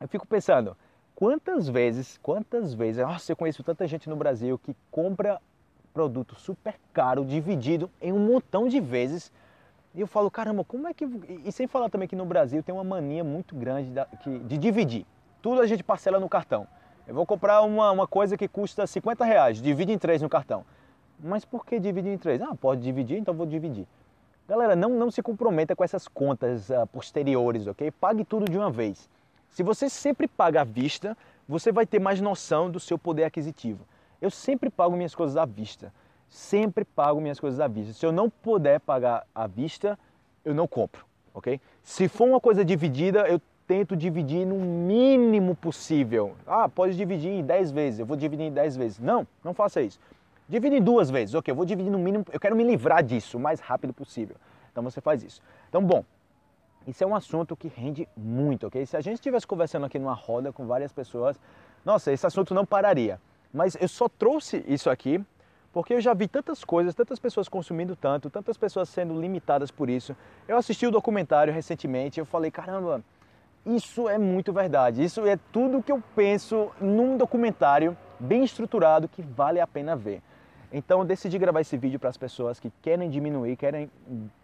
eu 0.01 0.07
fico 0.09 0.27
pensando, 0.27 0.75
quantas 1.15 1.69
vezes, 1.69 2.19
quantas 2.21 2.73
vezes, 2.73 3.01
nossa, 3.01 3.31
eu 3.31 3.37
conheço 3.37 3.63
tanta 3.63 3.87
gente 3.87 4.09
no 4.09 4.17
Brasil 4.17 4.59
que 4.59 4.75
compra 4.91 5.39
produto 5.93 6.35
super 6.35 6.75
caro, 6.91 7.23
dividido 7.23 7.89
em 8.01 8.11
um 8.11 8.19
montão 8.19 8.67
de 8.67 8.81
vezes 8.81 9.31
e 9.99 10.01
eu 10.01 10.07
falo, 10.07 10.31
caramba, 10.31 10.63
como 10.63 10.87
é 10.87 10.93
que. 10.93 11.03
E 11.43 11.51
sem 11.51 11.67
falar 11.67 11.89
também 11.89 12.07
que 12.07 12.15
no 12.15 12.23
Brasil 12.23 12.63
tem 12.63 12.73
uma 12.73 12.85
mania 12.85 13.21
muito 13.21 13.53
grande 13.53 13.91
de 14.45 14.57
dividir. 14.57 15.05
Tudo 15.41 15.59
a 15.59 15.67
gente 15.67 15.83
parcela 15.83 16.17
no 16.21 16.29
cartão. 16.29 16.65
Eu 17.05 17.13
vou 17.13 17.25
comprar 17.25 17.61
uma, 17.63 17.91
uma 17.91 18.07
coisa 18.07 18.37
que 18.37 18.47
custa 18.47 18.87
50 18.87 19.25
reais, 19.25 19.61
divide 19.61 19.91
em 19.91 19.97
três 19.97 20.21
no 20.21 20.29
cartão. 20.29 20.63
Mas 21.19 21.43
por 21.43 21.65
que 21.65 21.81
dividir 21.81 22.13
em 22.13 22.17
três? 22.17 22.41
Ah, 22.41 22.55
pode 22.55 22.81
dividir, 22.81 23.17
então 23.17 23.33
vou 23.33 23.45
dividir. 23.45 23.85
Galera, 24.47 24.73
não, 24.73 24.87
não 24.91 25.11
se 25.11 25.21
comprometa 25.21 25.75
com 25.75 25.83
essas 25.83 26.07
contas 26.07 26.69
uh, 26.69 26.87
posteriores, 26.87 27.67
ok? 27.67 27.91
Pague 27.91 28.23
tudo 28.23 28.49
de 28.49 28.57
uma 28.57 28.71
vez. 28.71 29.09
Se 29.49 29.63
você 29.63 29.89
sempre 29.89 30.29
paga 30.29 30.61
à 30.61 30.63
vista, 30.63 31.17
você 31.45 31.73
vai 31.73 31.85
ter 31.85 31.99
mais 31.99 32.21
noção 32.21 32.71
do 32.71 32.79
seu 32.79 32.97
poder 32.97 33.25
aquisitivo. 33.25 33.85
Eu 34.21 34.29
sempre 34.29 34.69
pago 34.69 34.95
minhas 34.95 35.13
coisas 35.13 35.35
à 35.35 35.45
vista 35.45 35.91
sempre 36.29 36.86
pago 36.86 37.19
minhas 37.19 37.39
coisas 37.39 37.59
à 37.59 37.67
vista. 37.67 37.93
Se 37.93 38.05
eu 38.05 38.12
não 38.12 38.29
puder 38.29 38.79
pagar 38.79 39.25
à 39.33 39.48
vista, 39.48 39.98
eu 40.45 40.53
não 40.53 40.67
compro, 40.67 41.05
ok? 41.33 41.59
Se 41.83 42.07
for 42.07 42.27
uma 42.27 42.39
coisa 42.39 42.63
dividida, 42.63 43.27
eu 43.27 43.41
tento 43.67 43.95
dividir 43.95 44.45
no 44.45 44.55
mínimo 44.55 45.55
possível. 45.55 46.36
Ah, 46.45 46.69
pode 46.69 46.95
dividir 46.95 47.31
em 47.31 47.43
10 47.43 47.71
vezes, 47.71 48.00
eu 48.00 48.05
vou 48.05 48.15
dividir 48.15 48.45
em 48.45 48.51
10 48.51 48.77
vezes. 48.77 49.00
Não, 49.00 49.27
não 49.43 49.53
faça 49.53 49.81
isso. 49.81 50.00
Divide 50.48 50.77
em 50.77 50.81
duas 50.81 51.12
vezes, 51.12 51.36
ok, 51.36 51.51
eu 51.51 51.55
vou 51.55 51.65
dividir 51.65 51.91
no 51.91 52.00
mínimo, 52.00 52.25
eu 52.31 52.39
quero 52.39 52.55
me 52.55 52.63
livrar 52.63 53.03
disso 53.03 53.38
o 53.38 53.39
mais 53.39 53.59
rápido 53.59 53.93
possível. 53.93 54.36
Então 54.71 54.83
você 54.83 55.00
faz 55.00 55.21
isso. 55.24 55.41
Então, 55.69 55.83
bom, 55.83 56.03
isso 56.88 57.03
é 57.03 57.07
um 57.07 57.15
assunto 57.15 57.55
que 57.55 57.67
rende 57.67 58.07
muito, 58.17 58.65
ok? 58.65 58.83
Se 58.86 58.98
a 58.98 59.01
gente 59.01 59.15
estivesse 59.15 59.45
conversando 59.45 59.86
aqui 59.86 60.00
numa 60.00 60.13
roda 60.13 60.51
com 60.51 60.65
várias 60.65 60.91
pessoas, 60.91 61.39
nossa, 61.86 62.12
esse 62.12 62.25
assunto 62.25 62.53
não 62.53 62.65
pararia. 62.65 63.21
Mas 63.53 63.77
eu 63.79 63.88
só 63.88 64.09
trouxe 64.09 64.63
isso 64.67 64.89
aqui 64.89 65.24
porque 65.71 65.93
eu 65.93 66.01
já 66.01 66.13
vi 66.13 66.27
tantas 66.27 66.63
coisas, 66.63 66.95
tantas 66.95 67.19
pessoas 67.19 67.47
consumindo 67.47 67.95
tanto, 67.95 68.29
tantas 68.29 68.57
pessoas 68.57 68.89
sendo 68.89 69.19
limitadas 69.19 69.69
por 69.69 69.89
isso. 69.89 70.15
Eu 70.47 70.57
assisti 70.57 70.88
o 70.88 70.91
documentário 70.91 71.53
recentemente 71.53 72.19
e 72.19 72.21
eu 72.21 72.25
falei, 72.25 72.49
caramba, 72.49 73.03
isso 73.65 74.09
é 74.09 74.17
muito 74.17 74.51
verdade. 74.51 75.03
Isso 75.03 75.25
é 75.25 75.38
tudo 75.51 75.83
que 75.83 75.91
eu 75.91 76.01
penso 76.15 76.71
num 76.81 77.17
documentário 77.17 77.95
bem 78.19 78.43
estruturado 78.43 79.07
que 79.07 79.21
vale 79.21 79.60
a 79.60 79.67
pena 79.67 79.95
ver. 79.95 80.21
Então 80.71 80.99
eu 80.99 81.05
decidi 81.05 81.38
gravar 81.38 81.62
esse 81.62 81.77
vídeo 81.77 81.99
para 81.99 82.10
as 82.10 82.17
pessoas 82.17 82.60
que 82.60 82.71
querem 82.82 83.10
diminuir, 83.10 83.55
querem 83.55 83.89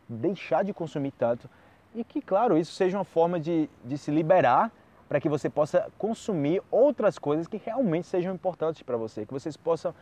deixar 0.07 0.63
de 0.63 0.73
consumir 0.73 1.11
tanto 1.11 1.49
e 1.93 2.03
que, 2.03 2.21
claro, 2.21 2.57
isso 2.57 2.73
seja 2.73 2.97
uma 2.97 3.03
forma 3.03 3.39
de, 3.39 3.69
de 3.83 3.97
se 3.97 4.11
liberar 4.11 4.71
para 5.07 5.19
que 5.19 5.29
você 5.29 5.49
possa 5.49 5.87
consumir 5.97 6.61
outras 6.71 7.19
coisas 7.19 7.47
que 7.47 7.57
realmente 7.63 8.07
sejam 8.07 8.33
importantes 8.33 8.81
para 8.81 8.97
você, 8.97 9.25
que 9.25 9.33
vocês 9.33 9.55
possam 9.55 9.93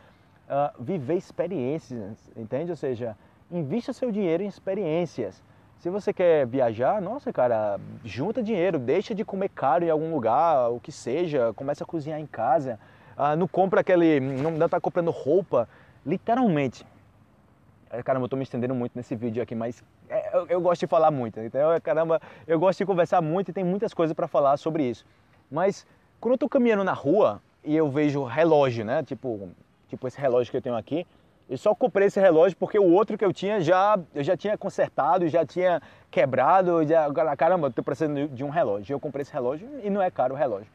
uh, 0.48 0.82
viver 0.82 1.16
experiências, 1.16 2.30
entende? 2.36 2.70
Ou 2.70 2.76
seja, 2.76 3.16
invista 3.50 3.92
seu 3.92 4.10
dinheiro 4.10 4.42
em 4.42 4.46
experiências. 4.46 5.42
Se 5.78 5.90
você 5.90 6.12
quer 6.12 6.46
viajar, 6.46 7.00
nossa, 7.00 7.32
cara, 7.32 7.78
junta 8.04 8.42
dinheiro, 8.42 8.78
deixa 8.78 9.14
de 9.14 9.24
comer 9.24 9.50
caro 9.50 9.84
em 9.84 9.90
algum 9.90 10.12
lugar, 10.12 10.70
o 10.70 10.80
que 10.80 10.90
seja, 10.90 11.52
começa 11.54 11.84
a 11.84 11.86
cozinhar 11.86 12.18
em 12.18 12.26
casa. 12.26 12.78
Uh, 13.16 13.36
não 13.36 13.46
compra 13.46 13.80
aquele, 13.80 14.18
não, 14.18 14.50
não 14.52 14.68
tá 14.68 14.80
comprando 14.80 15.10
roupa, 15.10 15.68
literalmente. 16.04 16.86
Caramba, 18.04 18.24
eu 18.24 18.28
tô 18.28 18.36
me 18.36 18.42
estendendo 18.42 18.74
muito 18.74 18.92
nesse 18.96 19.14
vídeo 19.14 19.42
aqui, 19.42 19.54
mas 19.54 19.84
é, 20.08 20.36
eu, 20.36 20.46
eu 20.48 20.60
gosto 20.60 20.80
de 20.80 20.86
falar 20.86 21.10
muito. 21.10 21.38
Então, 21.40 21.78
caramba, 21.80 22.20
eu 22.46 22.58
gosto 22.58 22.78
de 22.78 22.86
conversar 22.86 23.20
muito 23.20 23.50
e 23.50 23.54
tem 23.54 23.62
muitas 23.62 23.94
coisas 23.94 24.14
para 24.14 24.26
falar 24.26 24.56
sobre 24.56 24.82
isso. 24.82 25.06
Mas 25.50 25.86
quando 26.20 26.32
eu 26.32 26.38
tô 26.38 26.48
caminhando 26.48 26.82
na 26.82 26.92
rua 26.92 27.40
e 27.62 27.76
eu 27.76 27.88
vejo 27.88 28.24
relógio, 28.24 28.84
né? 28.84 29.02
Tipo, 29.02 29.50
tipo 29.94 30.06
esse 30.08 30.20
relógio 30.20 30.50
que 30.50 30.56
eu 30.56 30.62
tenho 30.62 30.76
aqui. 30.76 31.06
Eu 31.48 31.58
só 31.58 31.74
comprei 31.74 32.06
esse 32.06 32.18
relógio 32.18 32.56
porque 32.56 32.78
o 32.78 32.90
outro 32.90 33.18
que 33.18 33.24
eu 33.24 33.32
tinha 33.32 33.60
já 33.60 33.98
eu 34.14 34.22
já 34.22 34.36
tinha 34.36 34.56
consertado, 34.56 35.28
já 35.28 35.44
tinha 35.44 35.80
quebrado, 36.10 36.84
já 36.86 37.36
caramba, 37.36 37.70
tô 37.70 37.82
precisando 37.82 38.28
de 38.28 38.42
um 38.42 38.48
relógio. 38.48 38.94
Eu 38.94 39.00
comprei 39.00 39.22
esse 39.22 39.32
relógio 39.32 39.68
e 39.82 39.90
não 39.90 40.00
é 40.00 40.10
caro 40.10 40.34
o 40.34 40.36
relógio. 40.36 40.68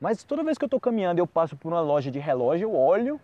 Mas 0.00 0.24
toda 0.24 0.42
vez 0.42 0.58
que 0.58 0.64
eu 0.64 0.66
estou 0.66 0.80
caminhando, 0.80 1.20
eu 1.20 1.26
passo 1.26 1.56
por 1.56 1.72
uma 1.72 1.80
loja 1.80 2.10
de 2.10 2.18
relógio, 2.18 2.66
eu 2.66 2.74
olho 2.74 3.20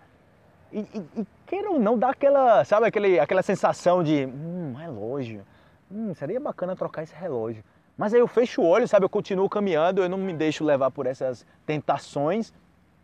e, 0.72 0.78
e, 0.78 1.20
e 1.20 1.26
queira 1.46 1.70
ou 1.70 1.78
não 1.78 1.98
dá 1.98 2.10
aquela, 2.10 2.64
sabe, 2.64 2.86
aquele, 2.86 3.18
aquela 3.18 3.42
sensação 3.42 4.02
de, 4.02 4.26
hum, 4.26 4.74
relógio. 4.78 5.44
Hum, 5.90 6.14
seria 6.14 6.38
bacana 6.38 6.76
trocar 6.76 7.02
esse 7.02 7.14
relógio. 7.14 7.64
Mas 7.96 8.14
aí 8.14 8.20
eu 8.20 8.28
fecho 8.28 8.62
o 8.62 8.66
olho, 8.66 8.86
sabe, 8.86 9.04
eu 9.04 9.08
continuo 9.08 9.48
caminhando, 9.48 10.02
eu 10.02 10.08
não 10.08 10.18
me 10.18 10.32
deixo 10.32 10.62
levar 10.62 10.92
por 10.92 11.06
essas 11.06 11.44
tentações 11.66 12.52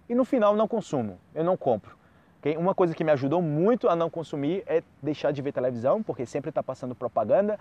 e 0.08 0.14
no 0.14 0.24
final 0.24 0.54
não 0.54 0.68
consumo, 0.68 1.18
eu 1.34 1.42
não 1.42 1.56
compro. 1.56 1.96
Okay? 2.44 2.58
Uma 2.58 2.74
coisa 2.74 2.94
que 2.94 3.02
me 3.02 3.10
ajudou 3.10 3.40
muito 3.40 3.88
a 3.88 3.96
não 3.96 4.10
consumir 4.10 4.62
é 4.66 4.82
deixar 5.02 5.32
de 5.32 5.40
ver 5.40 5.50
televisão, 5.50 6.02
porque 6.02 6.26
sempre 6.26 6.50
está 6.50 6.62
passando 6.62 6.94
propaganda. 6.94 7.58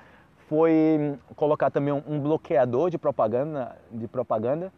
Foi 0.50 1.17
colocar 1.38 1.72
também 1.72 1.93
um, 1.93 2.19
bloqueador 2.19 2.89
de 2.89 2.98
propaganda, 2.98 3.78
de 3.89 4.10
propaganda 4.10 4.74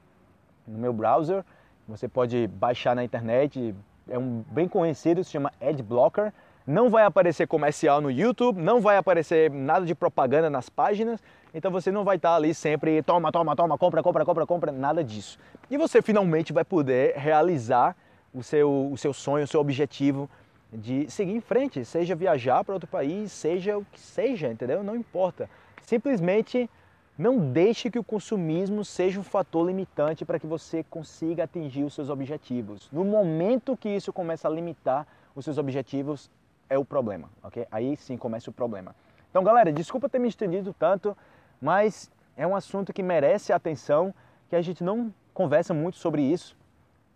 no 0.67 0.77
meu 0.77 0.93
browser. 0.93 1.43
Você 1.87 2.07
pode 2.07 2.45
baixar 2.45 2.95
na 2.95 3.03
internet, 3.03 3.73
é 4.07 4.19
um 4.19 4.43
bem 4.51 4.67
conhecido, 4.67 5.23
se 5.23 5.31
chama 5.31 5.51
Adblocker. 5.59 6.31
Não 6.67 6.87
vai 6.87 7.03
aparecer 7.03 7.47
comercial 7.47 7.99
no 7.99 8.11
YouTube, 8.11 8.61
não 8.61 8.81
vai 8.81 8.97
aparecer 8.97 9.49
nada 9.49 9.87
de 9.87 9.95
propaganda 9.95 10.51
nas 10.51 10.69
páginas, 10.69 11.21
então 11.53 11.71
você 11.71 11.91
não 11.91 12.03
vai 12.03 12.15
estar 12.15 12.35
ali 12.35 12.53
sempre 12.55 13.03
toma, 13.03 13.31
toma, 13.31 13.55
toma, 13.55 13.77
compra, 13.77 14.03
compra, 14.03 14.25
compra, 14.25 14.45
compra, 14.45 14.71
nada 14.71 15.03
disso. 15.03 15.39
E 15.69 15.77
você 15.77 16.01
finalmente 16.01 16.53
vai 16.53 16.63
poder 16.63 17.15
realizar 17.17 17.95
o 18.35 18.43
seu, 18.43 18.91
o 18.91 18.97
seu 18.97 19.13
sonho, 19.13 19.45
o 19.45 19.47
seu 19.47 19.61
objetivo 19.61 20.29
de 20.71 21.09
seguir 21.09 21.31
em 21.31 21.39
frente, 21.39 21.85
seja 21.85 22.13
viajar 22.15 22.63
para 22.63 22.73
outro 22.73 22.87
país, 22.87 23.31
seja 23.31 23.77
o 23.77 23.85
que 23.85 23.99
seja, 23.99 24.49
entendeu? 24.51 24.83
Não 24.83 24.95
importa. 24.95 25.49
Simplesmente 25.81 26.69
não 27.17 27.51
deixe 27.51 27.89
que 27.89 27.97
o 27.97 28.03
consumismo 28.03 28.83
seja 28.83 29.19
um 29.19 29.23
fator 29.23 29.65
limitante 29.65 30.25
para 30.25 30.37
que 30.37 30.45
você 30.45 30.83
consiga 30.83 31.45
atingir 31.45 31.85
os 31.85 31.93
seus 31.93 32.09
objetivos. 32.09 32.89
No 32.91 33.05
momento 33.05 33.77
que 33.77 33.87
isso 33.87 34.11
começa 34.11 34.49
a 34.49 34.51
limitar 34.51 35.07
os 35.33 35.45
seus 35.45 35.57
objetivos, 35.57 36.29
é 36.69 36.77
o 36.77 36.83
problema, 36.83 37.29
ok? 37.41 37.65
Aí 37.71 37.95
sim 37.95 38.17
começa 38.17 38.49
o 38.49 38.53
problema. 38.53 38.93
Então, 39.29 39.43
galera, 39.43 39.71
desculpa 39.71 40.09
ter 40.09 40.19
me 40.19 40.27
estendido 40.27 40.75
tanto, 40.77 41.15
mas 41.61 42.11
é 42.35 42.45
um 42.45 42.55
assunto 42.55 42.91
que 42.91 43.03
merece 43.03 43.53
atenção, 43.53 44.13
que 44.49 44.55
a 44.55 44.61
gente 44.61 44.83
não 44.83 45.13
conversa 45.33 45.73
muito 45.73 45.97
sobre 45.97 46.21
isso 46.21 46.57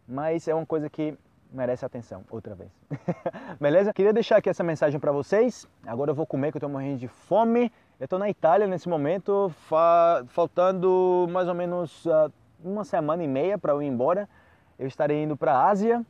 mas 0.10 0.48
é 0.48 0.56
uma 0.56 0.66
coisa 0.66 0.90
que 0.90 1.16
merece 1.52 1.86
atenção 1.86 2.24
outra 2.30 2.56
vez. 2.56 2.72
Beleza? 3.62 3.94
Queria 3.94 4.12
deixar 4.12 4.38
aqui 4.38 4.50
essa 4.50 4.64
mensagem 4.64 5.00
para 5.00 5.12
vocês. 5.12 5.68
Agora 5.86 6.12
eu 6.12 6.16
vou 6.16 6.26
comer 6.26 6.52
que 6.52 6.58
eu 6.58 6.60
estou 6.60 6.70
morrendo 6.70 6.98
de 6.98 7.08
fome. 7.08 7.72
Eu 8.00 8.06
estou 8.06 8.18
na 8.18 8.30
Itália 8.30 8.68
nesse 8.68 8.90
momento, 8.90 9.52
fa 9.68 10.24
faltando 10.28 11.28
mais 11.30 11.48
ou 11.48 11.54
menos 11.54 12.06
uh, 12.06 12.32
uma 12.64 12.84
semana 12.84 13.24
e 13.24 13.28
meia 13.28 13.58
para 13.58 13.74
eu 13.74 13.82
ir 13.82 13.88
embora. 13.88 14.28
Eu 14.78 14.88
estarei 14.88 15.24
indo 15.24 15.38
para 15.38 15.54
a 15.54 15.68
Ásia. 15.68 16.06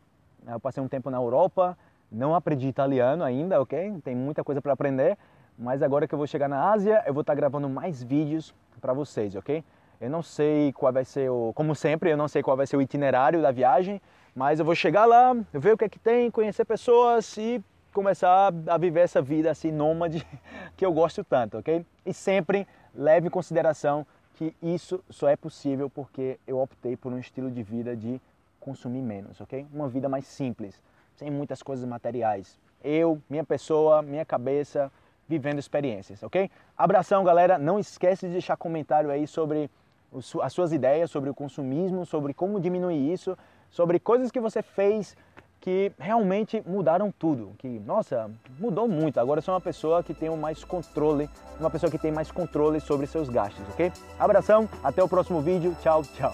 Eu 0.47 0.59
passei 0.59 0.81
um 0.81 0.87
tempo 0.87 1.09
na 1.09 1.17
Europa, 1.17 1.77
não 2.11 2.33
aprendi 2.33 2.67
italiano 2.67 3.23
ainda, 3.23 3.61
ok? 3.61 3.99
Tem 4.03 4.15
muita 4.15 4.43
coisa 4.43 4.61
para 4.61 4.73
aprender. 4.73 5.17
Mas 5.57 5.81
agora 5.81 6.07
que 6.07 6.13
eu 6.13 6.17
vou 6.17 6.27
chegar 6.27 6.47
na 6.47 6.71
Ásia, 6.71 7.03
eu 7.05 7.13
vou 7.13 7.21
estar 7.21 7.33
tá 7.33 7.35
gravando 7.35 7.67
mais 7.67 8.01
vídeos 8.01 8.55
para 8.79 8.93
vocês, 8.93 9.35
ok? 9.35 9.63
Eu 9.99 10.09
não 10.09 10.23
sei 10.23 10.71
qual 10.71 10.93
vai 10.93 11.03
ser 11.03 11.29
o, 11.29 11.51
como 11.53 11.75
sempre, 11.75 12.09
eu 12.09 12.17
não 12.17 12.27
sei 12.27 12.41
qual 12.41 12.55
vai 12.55 12.65
ser 12.65 12.77
o 12.77 12.81
itinerário 12.81 13.41
da 13.41 13.51
viagem, 13.51 14.01
mas 14.33 14.59
eu 14.59 14.65
vou 14.65 14.75
chegar 14.75 15.05
lá, 15.05 15.35
ver 15.51 15.73
o 15.73 15.77
que 15.77 15.85
é 15.85 15.89
que 15.89 15.99
tem, 15.99 16.31
conhecer 16.31 16.63
pessoas 16.63 17.35
e 17.37 17.61
começar 17.93 18.53
a 18.67 18.77
viver 18.77 19.01
essa 19.01 19.21
vida 19.21 19.51
assim 19.51 19.71
nômade 19.71 20.25
que 20.77 20.85
eu 20.85 20.93
gosto 20.93 21.23
tanto, 21.23 21.57
ok? 21.57 21.85
E 22.05 22.13
sempre 22.13 22.65
leve 22.95 23.27
em 23.27 23.29
consideração 23.29 24.07
que 24.35 24.55
isso 24.63 25.03
só 25.09 25.27
é 25.27 25.35
possível 25.35 25.89
porque 25.89 26.39
eu 26.47 26.59
optei 26.59 26.95
por 26.95 27.11
um 27.11 27.19
estilo 27.19 27.51
de 27.51 27.61
vida 27.61 27.93
de 27.93 28.21
consumir 28.57 29.01
menos, 29.01 29.41
ok? 29.41 29.67
Uma 29.73 29.89
vida 29.89 30.07
mais 30.07 30.25
simples, 30.25 30.81
sem 31.17 31.29
muitas 31.29 31.61
coisas 31.61 31.85
materiais. 31.85 32.57
Eu, 32.81 33.21
minha 33.29 33.43
pessoa, 33.43 34.01
minha 34.01 34.23
cabeça, 34.23 34.89
vivendo 35.27 35.59
experiências, 35.59 36.23
ok? 36.23 36.49
Abração, 36.77 37.23
galera. 37.23 37.57
Não 37.57 37.77
esquece 37.77 38.27
de 38.27 38.33
deixar 38.33 38.55
comentário 38.57 39.11
aí 39.11 39.27
sobre 39.27 39.69
as 40.41 40.53
suas 40.53 40.71
ideias 40.71 41.11
sobre 41.11 41.29
o 41.29 41.33
consumismo, 41.33 42.05
sobre 42.05 42.33
como 42.33 42.59
diminuir 42.59 43.11
isso, 43.11 43.37
sobre 43.69 43.99
coisas 43.99 44.31
que 44.31 44.39
você 44.39 44.61
fez 44.61 45.15
que 45.61 45.91
realmente 45.99 46.63
mudaram 46.65 47.11
tudo, 47.11 47.51
que 47.57 47.67
nossa, 47.67 48.31
mudou 48.57 48.87
muito. 48.87 49.19
Agora 49.19 49.39
eu 49.39 49.43
sou 49.43 49.53
uma 49.53 49.61
pessoa 49.61 50.01
que 50.01 50.13
tem 50.13 50.29
mais 50.37 50.63
controle, 50.63 51.29
uma 51.59 51.69
pessoa 51.69 51.91
que 51.91 51.97
tem 51.97 52.11
mais 52.11 52.31
controle 52.31 52.79
sobre 52.79 53.05
seus 53.07 53.29
gastos, 53.29 53.67
ok? 53.69 53.91
Abração, 54.17 54.69
até 54.83 55.03
o 55.03 55.09
próximo 55.09 55.41
vídeo. 55.41 55.75
Tchau, 55.81 56.03
tchau. 56.03 56.33